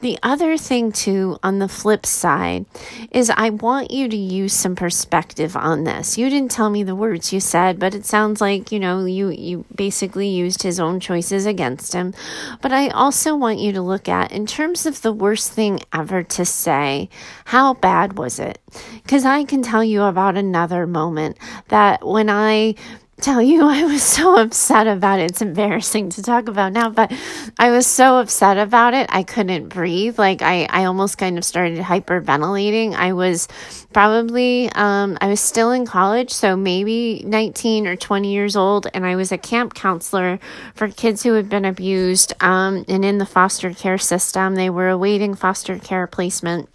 The 0.00 0.18
other 0.22 0.56
thing, 0.56 0.92
too, 0.92 1.38
on 1.42 1.58
the 1.58 1.66
flip 1.66 2.06
side, 2.06 2.66
is 3.10 3.30
I 3.30 3.50
want 3.50 3.90
you 3.90 4.08
to 4.08 4.16
use 4.16 4.52
some 4.52 4.76
perspective 4.76 5.56
on 5.56 5.82
this. 5.82 6.16
You 6.16 6.30
didn't 6.30 6.52
tell 6.52 6.70
me 6.70 6.84
the 6.84 6.94
words 6.94 7.32
you 7.32 7.40
said, 7.40 7.80
but 7.80 7.96
it 7.96 8.06
sounds 8.06 8.40
like, 8.40 8.70
you 8.70 8.78
know, 8.78 9.04
you, 9.04 9.30
you 9.30 9.64
basically 9.74 10.28
used 10.28 10.62
his 10.62 10.78
own 10.78 11.00
choices 11.00 11.46
against 11.46 11.94
him. 11.94 12.14
But 12.62 12.72
I 12.72 12.90
also 12.90 13.34
want 13.34 13.58
you 13.58 13.72
to 13.72 13.82
look 13.82 14.08
at, 14.08 14.30
in 14.30 14.46
terms 14.46 14.86
of 14.86 15.02
the 15.02 15.12
worst 15.12 15.52
thing 15.52 15.80
ever 15.92 16.22
to 16.22 16.44
say, 16.44 17.08
how 17.46 17.74
bad 17.74 18.16
was 18.16 18.38
it? 18.38 18.60
Because 19.02 19.24
I 19.24 19.42
can 19.42 19.62
tell 19.62 19.82
you 19.82 20.02
about 20.02 20.36
another 20.36 20.86
moment 20.86 21.38
that 21.68 22.06
when 22.06 22.30
I 22.30 22.76
tell 23.20 23.42
you 23.42 23.64
I 23.68 23.84
was 23.84 24.02
so 24.02 24.36
upset 24.36 24.86
about 24.86 25.20
it. 25.20 25.30
It's 25.30 25.42
embarrassing 25.42 26.10
to 26.10 26.22
talk 26.22 26.48
about 26.48 26.72
now, 26.72 26.90
but 26.90 27.12
I 27.58 27.70
was 27.70 27.86
so 27.86 28.18
upset 28.18 28.58
about 28.58 28.94
it. 28.94 29.06
I 29.10 29.22
couldn't 29.22 29.68
breathe. 29.68 30.18
Like 30.18 30.42
I, 30.42 30.66
I 30.70 30.84
almost 30.84 31.18
kind 31.18 31.38
of 31.38 31.44
started 31.44 31.78
hyperventilating. 31.78 32.94
I 32.94 33.12
was 33.12 33.48
probably, 33.92 34.70
um, 34.74 35.18
I 35.20 35.28
was 35.28 35.40
still 35.40 35.72
in 35.72 35.86
college, 35.86 36.30
so 36.30 36.56
maybe 36.56 37.22
19 37.24 37.86
or 37.86 37.96
20 37.96 38.32
years 38.32 38.56
old. 38.56 38.86
And 38.94 39.04
I 39.04 39.16
was 39.16 39.32
a 39.32 39.38
camp 39.38 39.74
counselor 39.74 40.38
for 40.74 40.88
kids 40.88 41.22
who 41.22 41.34
had 41.34 41.48
been 41.48 41.64
abused, 41.64 42.32
um, 42.40 42.84
and 42.88 43.04
in 43.04 43.18
the 43.18 43.26
foster 43.26 43.72
care 43.72 43.98
system, 43.98 44.54
they 44.54 44.70
were 44.70 44.88
awaiting 44.88 45.34
foster 45.34 45.78
care 45.78 46.06
placement 46.06 46.68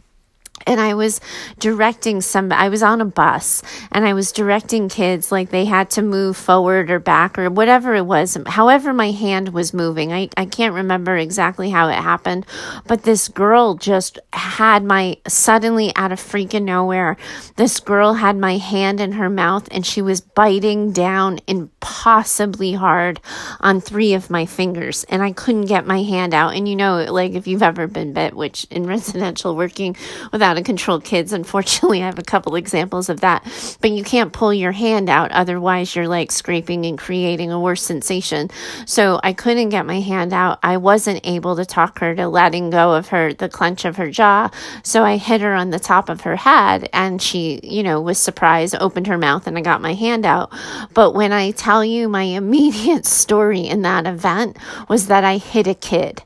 and 0.65 0.79
I 0.79 0.93
was 0.93 1.19
directing 1.59 2.21
some 2.21 2.51
I 2.51 2.69
was 2.69 2.83
on 2.83 3.01
a 3.01 3.05
bus 3.05 3.63
and 3.91 4.05
I 4.05 4.13
was 4.13 4.31
directing 4.31 4.89
kids 4.89 5.31
like 5.31 5.49
they 5.49 5.65
had 5.65 5.89
to 5.91 6.01
move 6.01 6.37
forward 6.37 6.89
or 6.89 6.99
back 6.99 7.37
or 7.37 7.49
whatever 7.49 7.95
it 7.95 8.05
was 8.05 8.37
however 8.47 8.93
my 8.93 9.11
hand 9.11 9.49
was 9.49 9.73
moving. 9.73 10.13
I, 10.13 10.29
I 10.37 10.45
can't 10.45 10.73
remember 10.73 11.17
exactly 11.17 11.69
how 11.69 11.89
it 11.89 11.95
happened 11.95 12.45
but 12.87 13.03
this 13.03 13.27
girl 13.27 13.75
just 13.75 14.19
had 14.31 14.83
my 14.83 15.17
suddenly 15.27 15.93
out 15.95 16.11
of 16.11 16.19
freaking 16.19 16.63
nowhere 16.63 17.17
this 17.55 17.79
girl 17.79 18.13
had 18.13 18.37
my 18.37 18.57
hand 18.57 18.99
in 18.99 19.13
her 19.13 19.29
mouth 19.29 19.67
and 19.71 19.85
she 19.85 20.01
was 20.01 20.21
biting 20.21 20.91
down 20.91 21.39
impossibly 21.47 22.73
hard 22.73 23.19
on 23.59 23.81
three 23.81 24.13
of 24.13 24.29
my 24.29 24.45
fingers 24.45 25.03
and 25.05 25.21
I 25.21 25.31
couldn't 25.31 25.65
get 25.65 25.85
my 25.85 26.03
hand 26.03 26.33
out. 26.33 26.55
And 26.55 26.67
you 26.67 26.75
know 26.75 27.05
like 27.09 27.33
if 27.33 27.47
you've 27.47 27.63
ever 27.63 27.87
been 27.87 28.13
bit 28.13 28.33
which 28.35 28.65
in 28.69 28.85
residential 28.93 29.55
working 29.55 29.95
without 30.31 30.42
out 30.43 30.57
of 30.57 30.63
control 30.63 30.99
kids. 30.99 31.33
Unfortunately, 31.33 32.01
I 32.03 32.05
have 32.05 32.19
a 32.19 32.23
couple 32.23 32.55
examples 32.55 33.09
of 33.09 33.21
that. 33.21 33.43
But 33.81 33.91
you 33.91 34.03
can't 34.03 34.33
pull 34.33 34.53
your 34.53 34.71
hand 34.71 35.09
out, 35.09 35.31
otherwise, 35.31 35.95
you're 35.95 36.07
like 36.07 36.31
scraping 36.31 36.85
and 36.85 36.97
creating 36.97 37.51
a 37.51 37.59
worse 37.59 37.81
sensation. 37.81 38.49
So 38.85 39.19
I 39.23 39.33
couldn't 39.33 39.69
get 39.69 39.85
my 39.85 39.99
hand 39.99 40.33
out. 40.33 40.59
I 40.61 40.77
wasn't 40.77 41.21
able 41.23 41.55
to 41.55 41.65
talk 41.65 41.99
her 41.99 42.15
to 42.15 42.27
letting 42.27 42.69
go 42.69 42.93
of 42.93 43.07
her, 43.09 43.33
the 43.33 43.49
clench 43.49 43.85
of 43.85 43.97
her 43.97 44.11
jaw. 44.11 44.49
So 44.83 45.03
I 45.03 45.17
hit 45.17 45.41
her 45.41 45.53
on 45.53 45.69
the 45.69 45.79
top 45.79 46.09
of 46.09 46.21
her 46.21 46.35
head, 46.35 46.89
and 46.93 47.21
she, 47.21 47.59
you 47.63 47.83
know, 47.83 48.01
was 48.01 48.17
surprised, 48.17 48.75
opened 48.79 49.07
her 49.07 49.17
mouth, 49.17 49.47
and 49.47 49.57
I 49.57 49.61
got 49.61 49.81
my 49.81 49.93
hand 49.93 50.25
out. 50.25 50.51
But 50.93 51.13
when 51.13 51.31
I 51.31 51.51
tell 51.51 51.83
you 51.83 52.09
my 52.09 52.23
immediate 52.43 53.05
story 53.05 53.61
in 53.61 53.81
that 53.83 54.05
event 54.05 54.57
was 54.89 55.07
that 55.07 55.23
I 55.23 55.37
hit 55.37 55.67
a 55.67 55.73
kid 55.73 56.23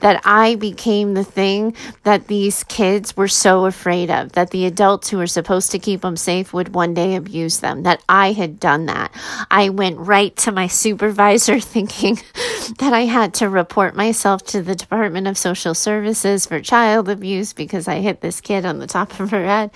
that 0.00 0.20
I 0.24 0.54
became 0.54 1.14
the 1.14 1.24
thing 1.24 1.74
that 2.04 2.26
these 2.26 2.64
kids 2.64 3.16
were 3.16 3.28
so 3.28 3.66
afraid 3.66 4.10
of, 4.10 4.32
that 4.32 4.50
the 4.50 4.66
adults 4.66 5.08
who 5.10 5.18
were 5.18 5.26
supposed 5.26 5.70
to 5.72 5.78
keep 5.78 6.02
them 6.02 6.16
safe 6.16 6.52
would 6.52 6.74
one 6.74 6.94
day 6.94 7.14
abuse 7.16 7.58
them, 7.58 7.82
that 7.82 8.02
I 8.08 8.32
had 8.32 8.60
done 8.60 8.86
that. 8.86 9.12
I 9.50 9.68
went 9.68 9.98
right 9.98 10.34
to 10.36 10.52
my 10.52 10.66
supervisor 10.66 11.60
thinking 11.68 12.18
that 12.78 12.92
I 12.92 13.02
had 13.02 13.34
to 13.34 13.48
report 13.48 13.94
myself 13.94 14.44
to 14.46 14.62
the 14.62 14.74
Department 14.74 15.26
of 15.26 15.38
Social 15.38 15.74
Services 15.74 16.46
for 16.46 16.60
child 16.60 17.08
abuse 17.08 17.52
because 17.52 17.88
I 17.88 18.00
hit 18.00 18.20
this 18.20 18.40
kid 18.40 18.64
on 18.64 18.78
the 18.78 18.86
top 18.86 19.18
of 19.20 19.30
her 19.30 19.44
head. 19.44 19.70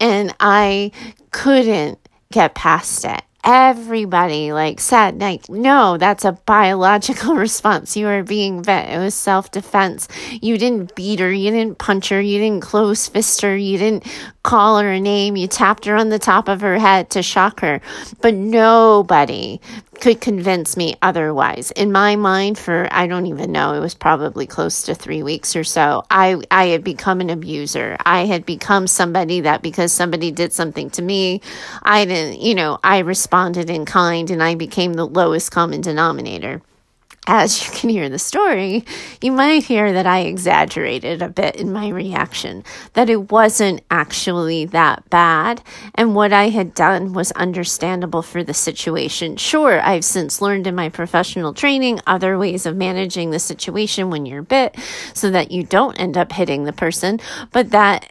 And 0.00 0.34
I 0.40 0.92
couldn't 1.30 1.98
get 2.30 2.54
past 2.54 3.04
it 3.04 3.22
everybody 3.44 4.52
like 4.52 4.80
said 4.80 5.20
like 5.20 5.48
no 5.48 5.96
that's 5.96 6.24
a 6.24 6.32
biological 6.32 7.34
response. 7.36 7.96
You 7.96 8.08
are 8.08 8.22
being 8.22 8.62
bit 8.62 8.88
it 8.88 8.98
was 8.98 9.14
self-defense. 9.14 10.08
You 10.42 10.58
didn't 10.58 10.94
beat 10.94 11.20
her. 11.20 11.32
You 11.32 11.50
didn't 11.50 11.78
punch 11.78 12.08
her. 12.08 12.20
You 12.20 12.38
didn't 12.38 12.62
close 12.62 13.08
fist 13.08 13.40
her. 13.42 13.56
You 13.56 13.78
didn't 13.78 14.06
call 14.42 14.78
her 14.78 14.90
a 14.90 15.00
name. 15.00 15.36
You 15.36 15.46
tapped 15.46 15.84
her 15.84 15.94
on 15.94 16.08
the 16.08 16.18
top 16.18 16.48
of 16.48 16.60
her 16.62 16.78
head 16.78 17.10
to 17.10 17.22
shock 17.22 17.60
her. 17.60 17.80
But 18.20 18.34
nobody 18.34 19.60
could 20.00 20.20
convince 20.20 20.76
me 20.76 20.94
otherwise. 21.02 21.70
In 21.72 21.92
my 21.92 22.16
mind, 22.16 22.58
for 22.58 22.88
I 22.90 23.06
don't 23.06 23.26
even 23.26 23.52
know, 23.52 23.74
it 23.74 23.80
was 23.80 23.94
probably 23.94 24.46
close 24.46 24.82
to 24.82 24.94
three 24.94 25.22
weeks 25.22 25.56
or 25.56 25.64
so, 25.64 26.04
I, 26.10 26.40
I 26.50 26.66
had 26.66 26.84
become 26.84 27.20
an 27.20 27.30
abuser. 27.30 27.96
I 28.04 28.26
had 28.26 28.46
become 28.46 28.86
somebody 28.86 29.40
that 29.40 29.62
because 29.62 29.92
somebody 29.92 30.30
did 30.30 30.52
something 30.52 30.90
to 30.90 31.02
me, 31.02 31.40
I 31.82 32.04
didn't, 32.04 32.40
you 32.40 32.54
know, 32.54 32.78
I 32.82 32.98
responded 32.98 33.70
in 33.70 33.84
kind 33.84 34.30
and 34.30 34.42
I 34.42 34.54
became 34.54 34.94
the 34.94 35.06
lowest 35.06 35.50
common 35.50 35.80
denominator 35.80 36.62
as 37.28 37.62
you 37.62 37.72
can 37.72 37.90
hear 37.90 38.08
the 38.08 38.18
story, 38.18 38.84
you 39.20 39.30
might 39.30 39.62
hear 39.62 39.92
that 39.92 40.06
I 40.06 40.20
exaggerated 40.20 41.20
a 41.20 41.28
bit 41.28 41.56
in 41.56 41.70
my 41.70 41.88
reaction, 41.88 42.64
that 42.94 43.10
it 43.10 43.30
wasn't 43.30 43.82
actually 43.90 44.64
that 44.64 45.08
bad, 45.10 45.62
and 45.94 46.14
what 46.14 46.32
I 46.32 46.48
had 46.48 46.72
done 46.72 47.12
was 47.12 47.30
understandable 47.32 48.22
for 48.22 48.42
the 48.42 48.54
situation. 48.54 49.36
Sure, 49.36 49.78
I've 49.82 50.06
since 50.06 50.40
learned 50.40 50.66
in 50.66 50.74
my 50.74 50.88
professional 50.88 51.52
training 51.52 52.00
other 52.06 52.38
ways 52.38 52.64
of 52.64 52.76
managing 52.76 53.30
the 53.30 53.38
situation 53.38 54.08
when 54.08 54.24
you're 54.24 54.42
bit 54.42 54.74
so 55.12 55.30
that 55.30 55.50
you 55.50 55.64
don't 55.64 56.00
end 56.00 56.16
up 56.16 56.32
hitting 56.32 56.64
the 56.64 56.72
person, 56.72 57.20
but 57.52 57.70
that 57.70 58.10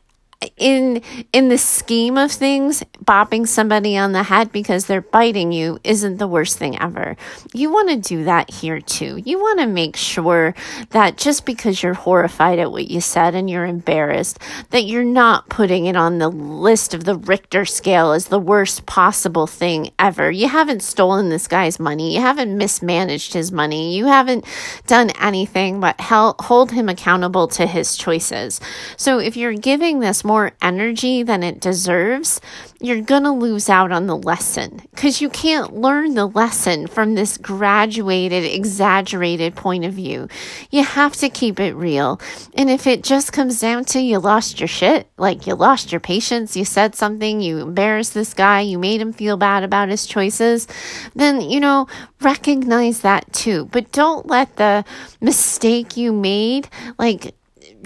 in 0.55 1.01
in 1.33 1.49
the 1.49 1.57
scheme 1.57 2.17
of 2.17 2.31
things 2.31 2.83
bopping 3.03 3.47
somebody 3.47 3.97
on 3.97 4.11
the 4.11 4.23
head 4.23 4.51
because 4.51 4.85
they're 4.85 5.01
biting 5.01 5.51
you 5.51 5.79
isn't 5.83 6.17
the 6.17 6.27
worst 6.27 6.57
thing 6.57 6.79
ever. 6.79 7.15
You 7.53 7.71
want 7.71 7.89
to 7.89 7.97
do 7.97 8.23
that 8.25 8.51
here 8.51 8.79
too. 8.79 9.17
You 9.25 9.39
want 9.39 9.59
to 9.59 9.65
make 9.65 9.95
sure 9.95 10.53
that 10.91 11.17
just 11.17 11.45
because 11.45 11.81
you're 11.81 11.95
horrified 11.95 12.59
at 12.59 12.71
what 12.71 12.87
you 12.87 13.01
said 13.01 13.33
and 13.33 13.49
you're 13.49 13.65
embarrassed 13.65 14.39
that 14.69 14.83
you're 14.83 15.03
not 15.03 15.49
putting 15.49 15.85
it 15.87 15.95
on 15.95 16.19
the 16.19 16.29
list 16.29 16.93
of 16.93 17.05
the 17.05 17.15
richter 17.15 17.65
scale 17.65 18.11
as 18.11 18.25
the 18.25 18.39
worst 18.39 18.85
possible 18.85 19.47
thing 19.47 19.91
ever. 19.97 20.29
You 20.29 20.49
haven't 20.49 20.83
stolen 20.83 21.29
this 21.29 21.47
guy's 21.47 21.79
money. 21.79 22.13
You 22.13 22.21
haven't 22.21 22.55
mismanaged 22.55 23.33
his 23.33 23.51
money. 23.51 23.95
You 23.95 24.05
haven't 24.05 24.45
done 24.85 25.11
anything 25.19 25.79
but 25.79 25.99
hold 25.99 26.71
him 26.71 26.89
accountable 26.89 27.47
to 27.47 27.65
his 27.65 27.95
choices. 27.95 28.59
So 28.97 29.17
if 29.17 29.35
you're 29.35 29.53
giving 29.53 29.99
this 29.99 30.23
more 30.27 30.51
energy 30.61 31.23
than 31.23 31.41
it 31.41 31.59
deserves, 31.59 32.39
you're 32.79 33.01
going 33.01 33.23
to 33.23 33.31
lose 33.31 33.69
out 33.69 33.91
on 33.91 34.05
the 34.05 34.15
lesson 34.15 34.81
because 34.91 35.21
you 35.21 35.29
can't 35.29 35.73
learn 35.73 36.13
the 36.13 36.27
lesson 36.27 36.85
from 36.85 37.15
this 37.15 37.37
graduated, 37.37 38.43
exaggerated 38.43 39.55
point 39.55 39.85
of 39.85 39.93
view. 39.93 40.27
You 40.69 40.83
have 40.83 41.15
to 41.15 41.29
keep 41.29 41.59
it 41.59 41.73
real. 41.73 42.21
And 42.53 42.69
if 42.69 42.85
it 42.85 43.03
just 43.03 43.33
comes 43.33 43.59
down 43.59 43.85
to 43.85 43.99
you 43.99 44.19
lost 44.19 44.59
your 44.59 44.67
shit, 44.67 45.07
like 45.17 45.47
you 45.47 45.55
lost 45.55 45.91
your 45.91 46.01
patience, 46.01 46.55
you 46.55 46.65
said 46.65 46.93
something, 46.93 47.41
you 47.41 47.59
embarrassed 47.59 48.13
this 48.13 48.33
guy, 48.33 48.61
you 48.61 48.77
made 48.77 49.01
him 49.01 49.13
feel 49.13 49.37
bad 49.37 49.63
about 49.63 49.89
his 49.89 50.05
choices, 50.05 50.67
then, 51.15 51.41
you 51.41 51.59
know, 51.59 51.87
recognize 52.21 53.01
that 53.01 53.31
too. 53.33 53.65
But 53.71 53.91
don't 53.91 54.27
let 54.27 54.57
the 54.57 54.83
mistake 55.21 55.97
you 55.97 56.11
made, 56.11 56.67
like, 56.99 57.33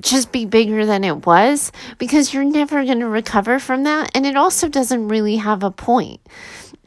just 0.01 0.31
be 0.31 0.45
bigger 0.45 0.85
than 0.85 1.03
it 1.03 1.25
was 1.25 1.71
because 1.97 2.33
you're 2.33 2.43
never 2.43 2.83
going 2.83 2.99
to 2.99 3.07
recover 3.07 3.59
from 3.59 3.83
that. 3.83 4.11
And 4.15 4.25
it 4.25 4.35
also 4.35 4.67
doesn't 4.67 5.07
really 5.07 5.37
have 5.37 5.63
a 5.63 5.71
point. 5.71 6.21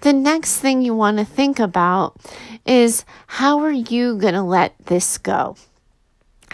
the 0.01 0.13
next 0.13 0.59
thing 0.59 0.83
you 0.83 0.95
want 0.95 1.19
to 1.19 1.25
think 1.25 1.59
about 1.59 2.17
is 2.67 3.05
how 3.27 3.61
are 3.61 3.73
you 3.73 4.17
going 4.19 4.35
to 4.35 4.43
let 4.43 4.75
this 4.87 5.17
go? 5.19 5.57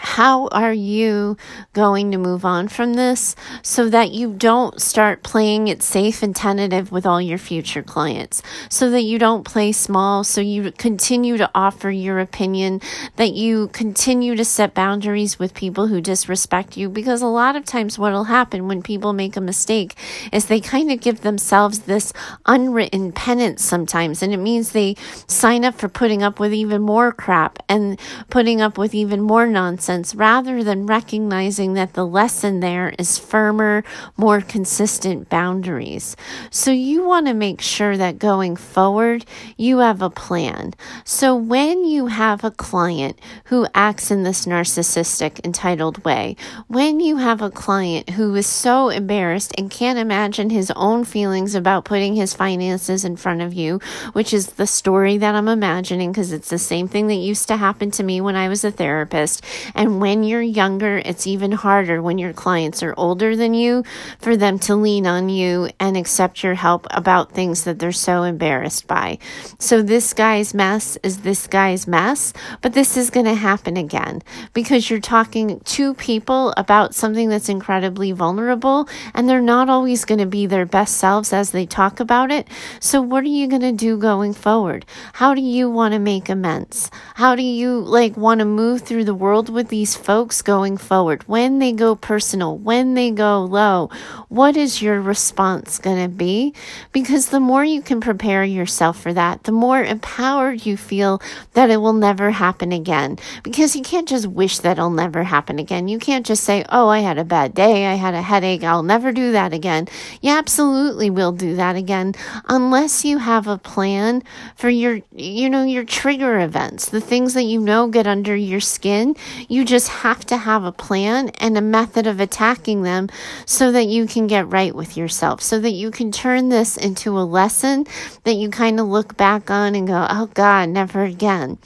How 0.01 0.47
are 0.47 0.73
you 0.73 1.37
going 1.73 2.11
to 2.11 2.17
move 2.17 2.43
on 2.43 2.67
from 2.67 2.95
this 2.95 3.35
so 3.61 3.87
that 3.87 4.11
you 4.11 4.33
don't 4.33 4.81
start 4.81 5.21
playing 5.21 5.67
it 5.67 5.83
safe 5.83 6.23
and 6.23 6.35
tentative 6.35 6.91
with 6.91 7.05
all 7.05 7.21
your 7.21 7.37
future 7.37 7.83
clients? 7.83 8.41
So 8.67 8.89
that 8.89 9.03
you 9.03 9.19
don't 9.19 9.43
play 9.43 9.71
small, 9.71 10.23
so 10.23 10.41
you 10.41 10.71
continue 10.71 11.37
to 11.37 11.51
offer 11.53 11.91
your 11.91 12.19
opinion, 12.19 12.81
that 13.17 13.33
you 13.33 13.67
continue 13.67 14.35
to 14.35 14.43
set 14.43 14.73
boundaries 14.73 15.37
with 15.37 15.53
people 15.53 15.85
who 15.85 16.01
disrespect 16.01 16.75
you. 16.75 16.89
Because 16.89 17.21
a 17.21 17.27
lot 17.27 17.55
of 17.55 17.63
times, 17.63 17.99
what 17.99 18.11
will 18.11 18.23
happen 18.23 18.67
when 18.67 18.81
people 18.81 19.13
make 19.13 19.37
a 19.37 19.41
mistake 19.41 19.93
is 20.31 20.45
they 20.45 20.59
kind 20.59 20.91
of 20.91 20.99
give 20.99 21.21
themselves 21.21 21.81
this 21.81 22.11
unwritten 22.47 23.11
penance 23.11 23.63
sometimes, 23.63 24.23
and 24.23 24.33
it 24.33 24.37
means 24.37 24.71
they 24.71 24.95
sign 25.27 25.63
up 25.63 25.75
for 25.75 25.87
putting 25.87 26.23
up 26.23 26.39
with 26.39 26.55
even 26.55 26.81
more 26.81 27.11
crap 27.11 27.59
and 27.69 27.99
putting 28.31 28.61
up 28.61 28.79
with 28.79 28.95
even 28.95 29.21
more 29.21 29.45
nonsense 29.45 29.90
rather 30.15 30.63
than 30.63 30.85
recognizing 30.85 31.73
that 31.73 31.93
the 31.93 32.05
lesson 32.05 32.59
there 32.59 32.93
is 32.97 33.17
firmer, 33.17 33.83
more 34.15 34.41
consistent 34.41 35.29
boundaries. 35.29 36.15
So 36.49 36.71
you 36.71 37.05
want 37.05 37.27
to 37.27 37.33
make 37.33 37.61
sure 37.61 37.97
that 37.97 38.19
going 38.19 38.55
forward, 38.55 39.25
you 39.57 39.79
have 39.79 40.01
a 40.01 40.09
plan. 40.09 40.73
So 41.03 41.35
when 41.35 41.83
you 41.85 42.07
have 42.07 42.43
a 42.43 42.51
client 42.51 43.19
who 43.45 43.67
acts 43.75 44.11
in 44.11 44.23
this 44.23 44.45
narcissistic, 44.45 45.43
entitled 45.43 46.03
way, 46.05 46.35
when 46.67 46.99
you 46.99 47.17
have 47.17 47.41
a 47.41 47.51
client 47.51 48.11
who 48.11 48.33
is 48.35 48.47
so 48.47 48.89
embarrassed 48.89 49.53
and 49.57 49.69
can't 49.69 49.99
imagine 49.99 50.49
his 50.49 50.71
own 50.75 51.03
feelings 51.03 51.55
about 51.55 51.85
putting 51.85 52.15
his 52.15 52.33
finances 52.33 53.03
in 53.03 53.17
front 53.17 53.41
of 53.41 53.53
you, 53.53 53.79
which 54.13 54.33
is 54.33 54.47
the 54.47 54.67
story 54.67 55.17
that 55.17 55.35
I'm 55.35 55.47
imagining 55.47 56.11
because 56.11 56.31
it's 56.31 56.49
the 56.49 56.57
same 56.57 56.87
thing 56.87 57.07
that 57.07 57.15
used 57.15 57.47
to 57.49 57.57
happen 57.57 57.91
to 57.91 58.03
me 58.03 58.21
when 58.21 58.35
I 58.35 58.47
was 58.47 58.63
a 58.63 58.71
therapist. 58.71 59.43
When 59.89 60.23
you're 60.23 60.41
younger, 60.41 60.97
it's 60.97 61.25
even 61.25 61.51
harder 61.51 62.01
when 62.01 62.17
your 62.17 62.33
clients 62.33 62.83
are 62.83 62.93
older 62.97 63.35
than 63.35 63.53
you 63.53 63.83
for 64.19 64.35
them 64.35 64.59
to 64.59 64.75
lean 64.75 65.07
on 65.07 65.29
you 65.29 65.69
and 65.79 65.95
accept 65.95 66.43
your 66.43 66.55
help 66.55 66.87
about 66.91 67.31
things 67.31 67.63
that 67.63 67.79
they're 67.79 67.91
so 67.91 68.23
embarrassed 68.23 68.87
by. 68.87 69.17
So 69.59 69.81
this 69.81 70.13
guy's 70.13 70.53
mess 70.53 70.97
is 71.03 71.21
this 71.21 71.47
guy's 71.47 71.87
mess, 71.87 72.33
but 72.61 72.73
this 72.73 72.97
is 72.97 73.09
going 73.09 73.25
to 73.25 73.35
happen 73.35 73.77
again 73.77 74.21
because 74.53 74.89
you're 74.89 74.99
talking 74.99 75.59
to 75.61 75.93
people 75.95 76.53
about 76.57 76.93
something 76.93 77.29
that's 77.29 77.49
incredibly 77.49 78.11
vulnerable 78.11 78.87
and 79.13 79.27
they're 79.27 79.41
not 79.41 79.69
always 79.69 80.05
going 80.05 80.19
to 80.19 80.25
be 80.25 80.45
their 80.45 80.65
best 80.65 80.97
selves 80.97 81.33
as 81.33 81.51
they 81.51 81.65
talk 81.65 81.99
about 81.99 82.29
it. 82.29 82.47
So 82.79 83.01
what 83.01 83.23
are 83.23 83.27
you 83.27 83.47
going 83.47 83.61
to 83.61 83.71
do 83.71 83.97
going 83.97 84.33
forward? 84.33 84.85
How 85.13 85.33
do 85.33 85.41
you 85.41 85.69
want 85.69 85.93
to 85.93 85.99
make 85.99 86.29
amends? 86.29 86.91
How 87.15 87.35
do 87.35 87.43
you 87.43 87.79
like 87.79 88.15
want 88.17 88.39
to 88.39 88.45
move 88.45 88.81
through 88.81 89.05
the 89.05 89.15
world 89.15 89.49
with 89.49 89.70
these 89.71 89.95
folks 89.95 90.43
going 90.43 90.77
forward? 90.77 91.27
When 91.27 91.57
they 91.57 91.71
go 91.71 91.95
personal, 91.95 92.55
when 92.55 92.93
they 92.93 93.09
go 93.09 93.43
low, 93.43 93.89
what 94.29 94.55
is 94.55 94.83
your 94.83 95.01
response 95.01 95.79
going 95.79 96.03
to 96.03 96.15
be? 96.15 96.53
Because 96.91 97.29
the 97.29 97.39
more 97.39 97.65
you 97.65 97.81
can 97.81 97.99
prepare 97.99 98.43
yourself 98.43 99.01
for 99.01 99.13
that, 99.13 99.45
the 99.45 99.51
more 99.51 99.83
empowered 99.83 100.67
you 100.67 100.77
feel 100.77 101.19
that 101.53 101.71
it 101.71 101.77
will 101.77 101.93
never 101.93 102.29
happen 102.29 102.71
again. 102.71 103.17
Because 103.41 103.75
you 103.75 103.81
can't 103.81 104.07
just 104.07 104.27
wish 104.27 104.59
that 104.59 104.77
it'll 104.77 104.91
never 104.91 105.23
happen 105.23 105.57
again. 105.57 105.87
You 105.87 105.97
can't 105.97 106.25
just 106.25 106.43
say, 106.43 106.63
oh, 106.69 106.87
I 106.87 106.99
had 106.99 107.17
a 107.17 107.23
bad 107.23 107.55
day, 107.55 107.87
I 107.87 107.95
had 107.95 108.13
a 108.13 108.21
headache, 108.21 108.63
I'll 108.63 108.83
never 108.83 109.11
do 109.11 109.31
that 109.31 109.53
again. 109.53 109.87
You 110.21 110.31
absolutely 110.31 111.09
will 111.09 111.31
do 111.31 111.55
that 111.55 111.75
again 111.75 112.13
unless 112.49 113.03
you 113.03 113.17
have 113.17 113.47
a 113.47 113.57
plan 113.57 114.21
for 114.55 114.69
your, 114.69 114.99
you 115.15 115.49
know, 115.49 115.63
your 115.63 115.85
trigger 115.85 116.39
events, 116.41 116.89
the 116.89 117.01
things 117.01 117.33
that 117.33 117.43
you 117.43 117.59
know 117.59 117.87
get 117.87 118.05
under 118.05 118.35
your 118.35 118.59
skin. 118.59 119.15
You 119.47 119.60
just 119.65 119.87
have 119.89 120.25
to 120.25 120.37
have 120.37 120.63
a 120.63 120.71
plan 120.71 121.29
and 121.39 121.57
a 121.57 121.61
method 121.61 122.07
of 122.07 122.19
attacking 122.19 122.83
them 122.83 123.09
so 123.45 123.71
that 123.71 123.87
you 123.87 124.07
can 124.07 124.27
get 124.27 124.49
right 124.49 124.73
with 124.73 124.97
yourself, 124.97 125.41
so 125.41 125.59
that 125.59 125.71
you 125.71 125.91
can 125.91 126.11
turn 126.11 126.49
this 126.49 126.77
into 126.77 127.17
a 127.17 127.21
lesson 127.21 127.85
that 128.23 128.35
you 128.35 128.49
kind 128.49 128.79
of 128.79 128.87
look 128.87 129.17
back 129.17 129.49
on 129.51 129.75
and 129.75 129.87
go, 129.87 130.07
oh 130.09 130.27
God, 130.33 130.69
never 130.69 131.03
again. 131.03 131.57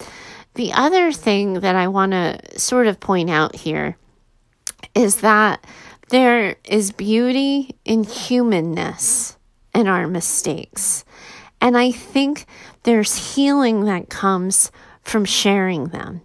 The 0.55 0.73
other 0.73 1.11
thing 1.11 1.59
that 1.61 1.75
I 1.75 1.87
want 1.87 2.13
to 2.13 2.59
sort 2.59 2.87
of 2.87 2.99
point 2.99 3.29
out 3.29 3.55
here 3.55 3.97
is 4.93 5.17
that 5.17 5.65
there 6.09 6.55
is 6.63 6.91
beauty 6.91 7.75
in 7.83 8.03
humanness 8.03 9.37
in 9.73 9.87
our 9.87 10.07
mistakes. 10.07 11.03
And 11.59 11.77
I 11.77 11.91
think 11.91 12.45
there's 12.83 13.35
healing 13.35 13.85
that 13.85 14.09
comes 14.09 14.71
from 15.01 15.25
sharing 15.25 15.87
them. 15.87 16.21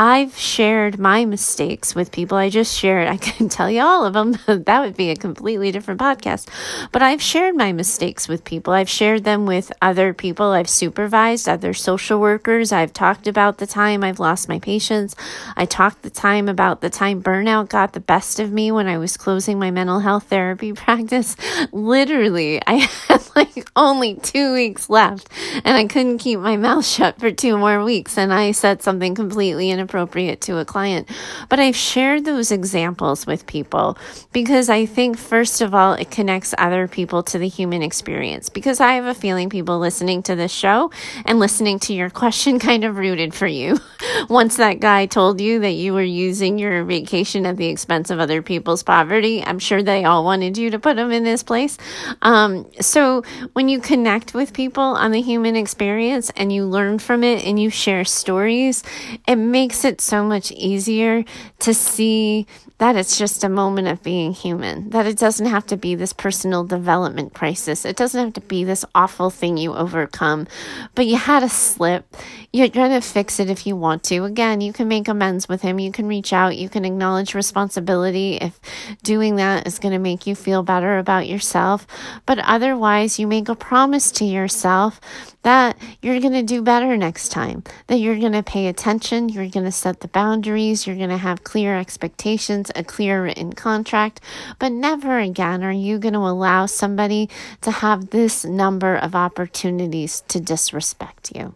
I've 0.00 0.38
shared 0.38 0.96
my 0.96 1.24
mistakes 1.24 1.92
with 1.92 2.12
people. 2.12 2.38
I 2.38 2.50
just 2.50 2.78
shared, 2.78 3.08
I 3.08 3.16
can 3.16 3.48
tell 3.48 3.68
you 3.68 3.82
all 3.82 4.04
of 4.04 4.12
them. 4.12 4.38
that 4.46 4.80
would 4.80 4.96
be 4.96 5.10
a 5.10 5.16
completely 5.16 5.72
different 5.72 6.00
podcast. 6.00 6.48
But 6.92 7.02
I've 7.02 7.20
shared 7.20 7.56
my 7.56 7.72
mistakes 7.72 8.28
with 8.28 8.44
people. 8.44 8.72
I've 8.72 8.88
shared 8.88 9.24
them 9.24 9.44
with 9.44 9.72
other 9.82 10.14
people. 10.14 10.52
I've 10.52 10.68
supervised 10.68 11.48
other 11.48 11.74
social 11.74 12.20
workers. 12.20 12.70
I've 12.70 12.92
talked 12.92 13.26
about 13.26 13.58
the 13.58 13.66
time 13.66 14.04
I've 14.04 14.20
lost 14.20 14.48
my 14.48 14.60
patients. 14.60 15.16
I 15.56 15.64
talked 15.64 16.02
the 16.02 16.10
time 16.10 16.48
about 16.48 16.80
the 16.80 16.90
time 16.90 17.20
burnout 17.20 17.68
got 17.68 17.92
the 17.92 18.00
best 18.00 18.38
of 18.38 18.52
me 18.52 18.70
when 18.70 18.86
I 18.86 18.98
was 18.98 19.16
closing 19.16 19.58
my 19.58 19.72
mental 19.72 19.98
health 19.98 20.28
therapy 20.28 20.72
practice. 20.74 21.34
Literally, 21.72 22.62
I 22.64 22.74
had 23.08 23.24
like 23.34 23.68
only 23.74 24.14
two 24.14 24.54
weeks 24.54 24.88
left 24.88 25.28
and 25.64 25.76
I 25.76 25.86
couldn't 25.86 26.18
keep 26.18 26.38
my 26.38 26.56
mouth 26.56 26.86
shut 26.86 27.18
for 27.18 27.32
two 27.32 27.58
more 27.58 27.82
weeks. 27.82 28.16
And 28.16 28.32
I 28.32 28.52
said 28.52 28.80
something 28.80 29.16
completely 29.16 29.70
inappropriate 29.70 29.87
appropriate 29.88 30.42
to 30.42 30.58
a 30.58 30.64
client. 30.66 31.08
But 31.48 31.58
I've 31.58 31.76
shared 31.76 32.26
those 32.26 32.52
examples 32.52 33.26
with 33.26 33.46
people 33.46 33.96
because 34.32 34.68
I 34.68 34.84
think, 34.84 35.16
first 35.16 35.62
of 35.62 35.74
all, 35.74 35.94
it 35.94 36.10
connects 36.10 36.54
other 36.58 36.86
people 36.86 37.22
to 37.24 37.38
the 37.38 37.48
human 37.48 37.80
experience. 37.80 38.50
Because 38.50 38.80
I 38.80 38.92
have 38.92 39.06
a 39.06 39.14
feeling 39.14 39.48
people 39.48 39.78
listening 39.78 40.22
to 40.24 40.36
this 40.36 40.52
show 40.52 40.90
and 41.24 41.38
listening 41.38 41.78
to 41.80 41.94
your 41.94 42.10
question 42.10 42.58
kind 42.68 42.84
of 42.84 42.98
rooted 42.98 43.32
for 43.34 43.46
you. 43.46 43.78
Once 44.28 44.56
that 44.56 44.80
guy 44.80 45.06
told 45.06 45.40
you 45.40 45.60
that 45.60 45.72
you 45.72 45.94
were 45.94 46.02
using 46.02 46.58
your 46.58 46.84
vacation 46.84 47.46
at 47.46 47.56
the 47.56 47.66
expense 47.66 48.10
of 48.10 48.20
other 48.20 48.42
people's 48.42 48.82
poverty, 48.82 49.42
I'm 49.42 49.58
sure 49.58 49.82
they 49.82 50.04
all 50.04 50.22
wanted 50.22 50.58
you 50.58 50.70
to 50.70 50.78
put 50.78 50.96
them 50.96 51.12
in 51.12 51.24
this 51.24 51.42
place. 51.42 51.78
Um, 52.20 52.66
so 52.80 53.22
when 53.54 53.70
you 53.70 53.80
connect 53.80 54.34
with 54.34 54.52
people 54.52 54.82
on 54.82 55.12
the 55.12 55.22
human 55.22 55.56
experience 55.56 56.30
and 56.36 56.52
you 56.52 56.66
learn 56.66 56.98
from 56.98 57.24
it 57.24 57.44
and 57.44 57.58
you 57.58 57.70
share 57.70 58.04
stories, 58.04 58.82
it 59.26 59.36
makes 59.36 59.77
makes 59.78 59.84
it 59.84 60.00
so 60.00 60.24
much 60.24 60.50
easier 60.52 61.24
to 61.60 61.72
see 61.72 62.48
that 62.78 62.96
it's 62.96 63.16
just 63.16 63.44
a 63.44 63.48
moment 63.48 63.86
of 63.86 64.02
being 64.02 64.32
human, 64.32 64.90
that 64.90 65.06
it 65.06 65.16
doesn't 65.16 65.46
have 65.46 65.66
to 65.66 65.76
be 65.76 65.94
this 65.94 66.12
personal 66.12 66.64
development 66.64 67.32
crisis. 67.32 67.84
It 67.84 67.96
doesn't 67.96 68.24
have 68.24 68.32
to 68.34 68.40
be 68.40 68.64
this 68.64 68.84
awful 68.94 69.30
thing 69.30 69.56
you 69.56 69.74
overcome, 69.74 70.48
but 70.94 71.06
you 71.06 71.16
had 71.16 71.42
a 71.44 71.48
slip. 71.48 72.16
You're 72.52 72.68
going 72.68 72.90
to 72.90 73.00
fix 73.00 73.38
it 73.38 73.50
if 73.50 73.66
you 73.66 73.76
want 73.76 74.02
to. 74.04 74.24
Again, 74.24 74.60
you 74.60 74.72
can 74.72 74.88
make 74.88 75.06
amends 75.06 75.48
with 75.48 75.62
him. 75.62 75.78
You 75.78 75.92
can 75.92 76.06
reach 76.08 76.32
out. 76.32 76.56
You 76.56 76.68
can 76.68 76.84
acknowledge 76.84 77.34
responsibility 77.34 78.36
if 78.36 78.58
doing 79.02 79.36
that 79.36 79.66
is 79.66 79.78
going 79.78 79.92
to 79.92 79.98
make 79.98 80.26
you 80.26 80.34
feel 80.34 80.62
better 80.62 80.98
about 80.98 81.28
yourself. 81.28 81.86
But 82.26 82.38
otherwise, 82.40 83.18
you 83.18 83.26
make 83.26 83.48
a 83.48 83.54
promise 83.54 84.10
to 84.12 84.24
yourself 84.24 85.00
that 85.42 85.76
you're 86.02 86.20
going 86.20 86.32
to 86.32 86.42
do 86.42 86.62
better 86.62 86.96
next 86.96 87.30
time, 87.30 87.62
that 87.86 87.98
you're 87.98 88.18
going 88.18 88.32
to 88.32 88.42
pay 88.42 88.66
attention, 88.66 89.28
you're 89.28 89.48
going 89.48 89.64
to 89.64 89.72
set 89.72 90.00
the 90.00 90.08
boundaries, 90.08 90.86
you're 90.86 90.96
going 90.96 91.08
to 91.08 91.16
have 91.16 91.44
clear 91.44 91.76
expectations 91.78 92.70
a 92.74 92.84
clear 92.84 93.22
written 93.22 93.52
contract, 93.52 94.20
but 94.58 94.72
never 94.72 95.18
again 95.18 95.62
are 95.62 95.72
you 95.72 95.98
going 95.98 96.14
to 96.14 96.20
allow 96.20 96.66
somebody 96.66 97.28
to 97.60 97.70
have 97.70 98.10
this 98.10 98.44
number 98.44 98.96
of 98.96 99.14
opportunities 99.14 100.22
to 100.28 100.40
disrespect 100.40 101.32
you. 101.34 101.54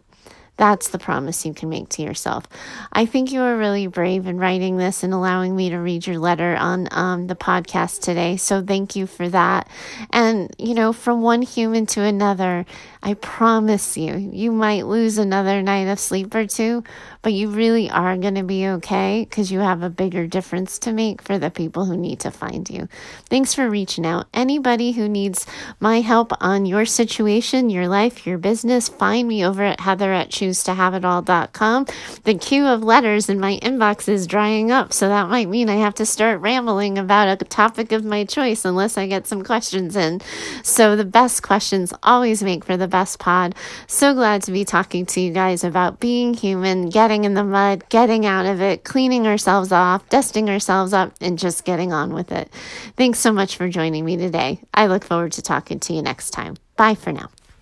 That's 0.58 0.90
the 0.90 0.98
promise 0.98 1.46
you 1.46 1.54
can 1.54 1.70
make 1.70 1.88
to 1.90 2.02
yourself. 2.02 2.44
I 2.92 3.06
think 3.06 3.32
you 3.32 3.40
were 3.40 3.56
really 3.56 3.86
brave 3.86 4.26
in 4.26 4.36
writing 4.36 4.76
this 4.76 5.02
and 5.02 5.12
allowing 5.14 5.56
me 5.56 5.70
to 5.70 5.78
read 5.78 6.06
your 6.06 6.18
letter 6.18 6.54
on 6.56 6.88
um, 6.90 7.26
the 7.26 7.34
podcast 7.34 8.02
today. 8.02 8.36
So 8.36 8.62
thank 8.62 8.94
you 8.94 9.06
for 9.06 9.28
that. 9.30 9.68
And, 10.10 10.54
you 10.58 10.74
know, 10.74 10.92
from 10.92 11.22
one 11.22 11.42
human 11.42 11.86
to 11.86 12.02
another, 12.02 12.66
I 13.02 13.14
promise 13.14 13.96
you, 13.96 14.16
you 14.16 14.52
might 14.52 14.86
lose 14.86 15.18
another 15.18 15.60
night 15.60 15.88
of 15.88 15.98
sleep 15.98 16.34
or 16.34 16.46
two, 16.46 16.84
but 17.20 17.32
you 17.32 17.48
really 17.50 17.90
are 17.90 18.16
going 18.16 18.36
to 18.36 18.42
be 18.42 18.66
okay 18.68 19.26
because 19.28 19.50
you 19.50 19.58
have 19.58 19.82
a 19.82 19.90
bigger 19.90 20.26
difference 20.26 20.78
to 20.80 20.92
make 20.92 21.20
for 21.20 21.38
the 21.38 21.50
people 21.50 21.84
who 21.84 21.96
need 21.96 22.20
to 22.20 22.30
find 22.30 22.68
you. 22.70 22.88
Thanks 23.28 23.54
for 23.54 23.68
reaching 23.68 24.06
out. 24.06 24.26
Anybody 24.32 24.92
who 24.92 25.08
needs 25.08 25.46
my 25.80 26.00
help 26.00 26.32
on 26.40 26.64
your 26.66 26.86
situation, 26.86 27.70
your 27.70 27.88
life, 27.88 28.26
your 28.26 28.38
business, 28.38 28.88
find 28.88 29.26
me 29.28 29.44
over 29.44 29.62
at 29.62 29.80
Heather 29.80 30.12
at 30.12 30.30
Choose 30.30 30.52
newstohaveitall.com. 30.62 31.86
The 32.24 32.34
queue 32.34 32.66
of 32.66 32.82
letters 32.82 33.28
in 33.28 33.40
my 33.40 33.58
inbox 33.62 34.08
is 34.08 34.26
drying 34.26 34.70
up, 34.70 34.92
so 34.92 35.08
that 35.08 35.28
might 35.28 35.48
mean 35.48 35.68
I 35.68 35.76
have 35.76 35.94
to 35.94 36.06
start 36.06 36.40
rambling 36.40 36.98
about 36.98 37.28
a 37.28 37.44
topic 37.44 37.92
of 37.92 38.04
my 38.04 38.24
choice 38.24 38.64
unless 38.64 38.96
I 38.96 39.06
get 39.06 39.26
some 39.26 39.42
questions 39.42 39.96
in. 39.96 40.20
So 40.62 40.96
the 40.96 41.04
best 41.04 41.42
questions 41.42 41.92
always 42.02 42.42
make 42.42 42.64
for 42.64 42.76
the 42.76 42.88
best 42.92 43.18
pod. 43.18 43.56
So 43.88 44.14
glad 44.14 44.42
to 44.42 44.52
be 44.52 44.64
talking 44.64 45.04
to 45.06 45.20
you 45.20 45.32
guys 45.32 45.64
about 45.64 45.98
being 45.98 46.34
human, 46.34 46.90
getting 46.90 47.24
in 47.24 47.34
the 47.34 47.42
mud, 47.42 47.88
getting 47.88 48.24
out 48.24 48.46
of 48.46 48.60
it, 48.60 48.84
cleaning 48.84 49.26
ourselves 49.26 49.72
off, 49.72 50.08
dusting 50.08 50.48
ourselves 50.48 50.92
up, 50.92 51.14
and 51.20 51.36
just 51.36 51.64
getting 51.64 51.92
on 51.92 52.14
with 52.14 52.30
it. 52.30 52.48
Thanks 52.96 53.18
so 53.18 53.32
much 53.32 53.56
for 53.56 53.68
joining 53.68 54.04
me 54.04 54.16
today. 54.16 54.60
I 54.72 54.86
look 54.86 55.04
forward 55.04 55.32
to 55.32 55.42
talking 55.42 55.80
to 55.80 55.92
you 55.92 56.02
next 56.02 56.30
time. 56.30 56.56
Bye 56.76 56.94
for 56.94 57.10
now. 57.10 57.30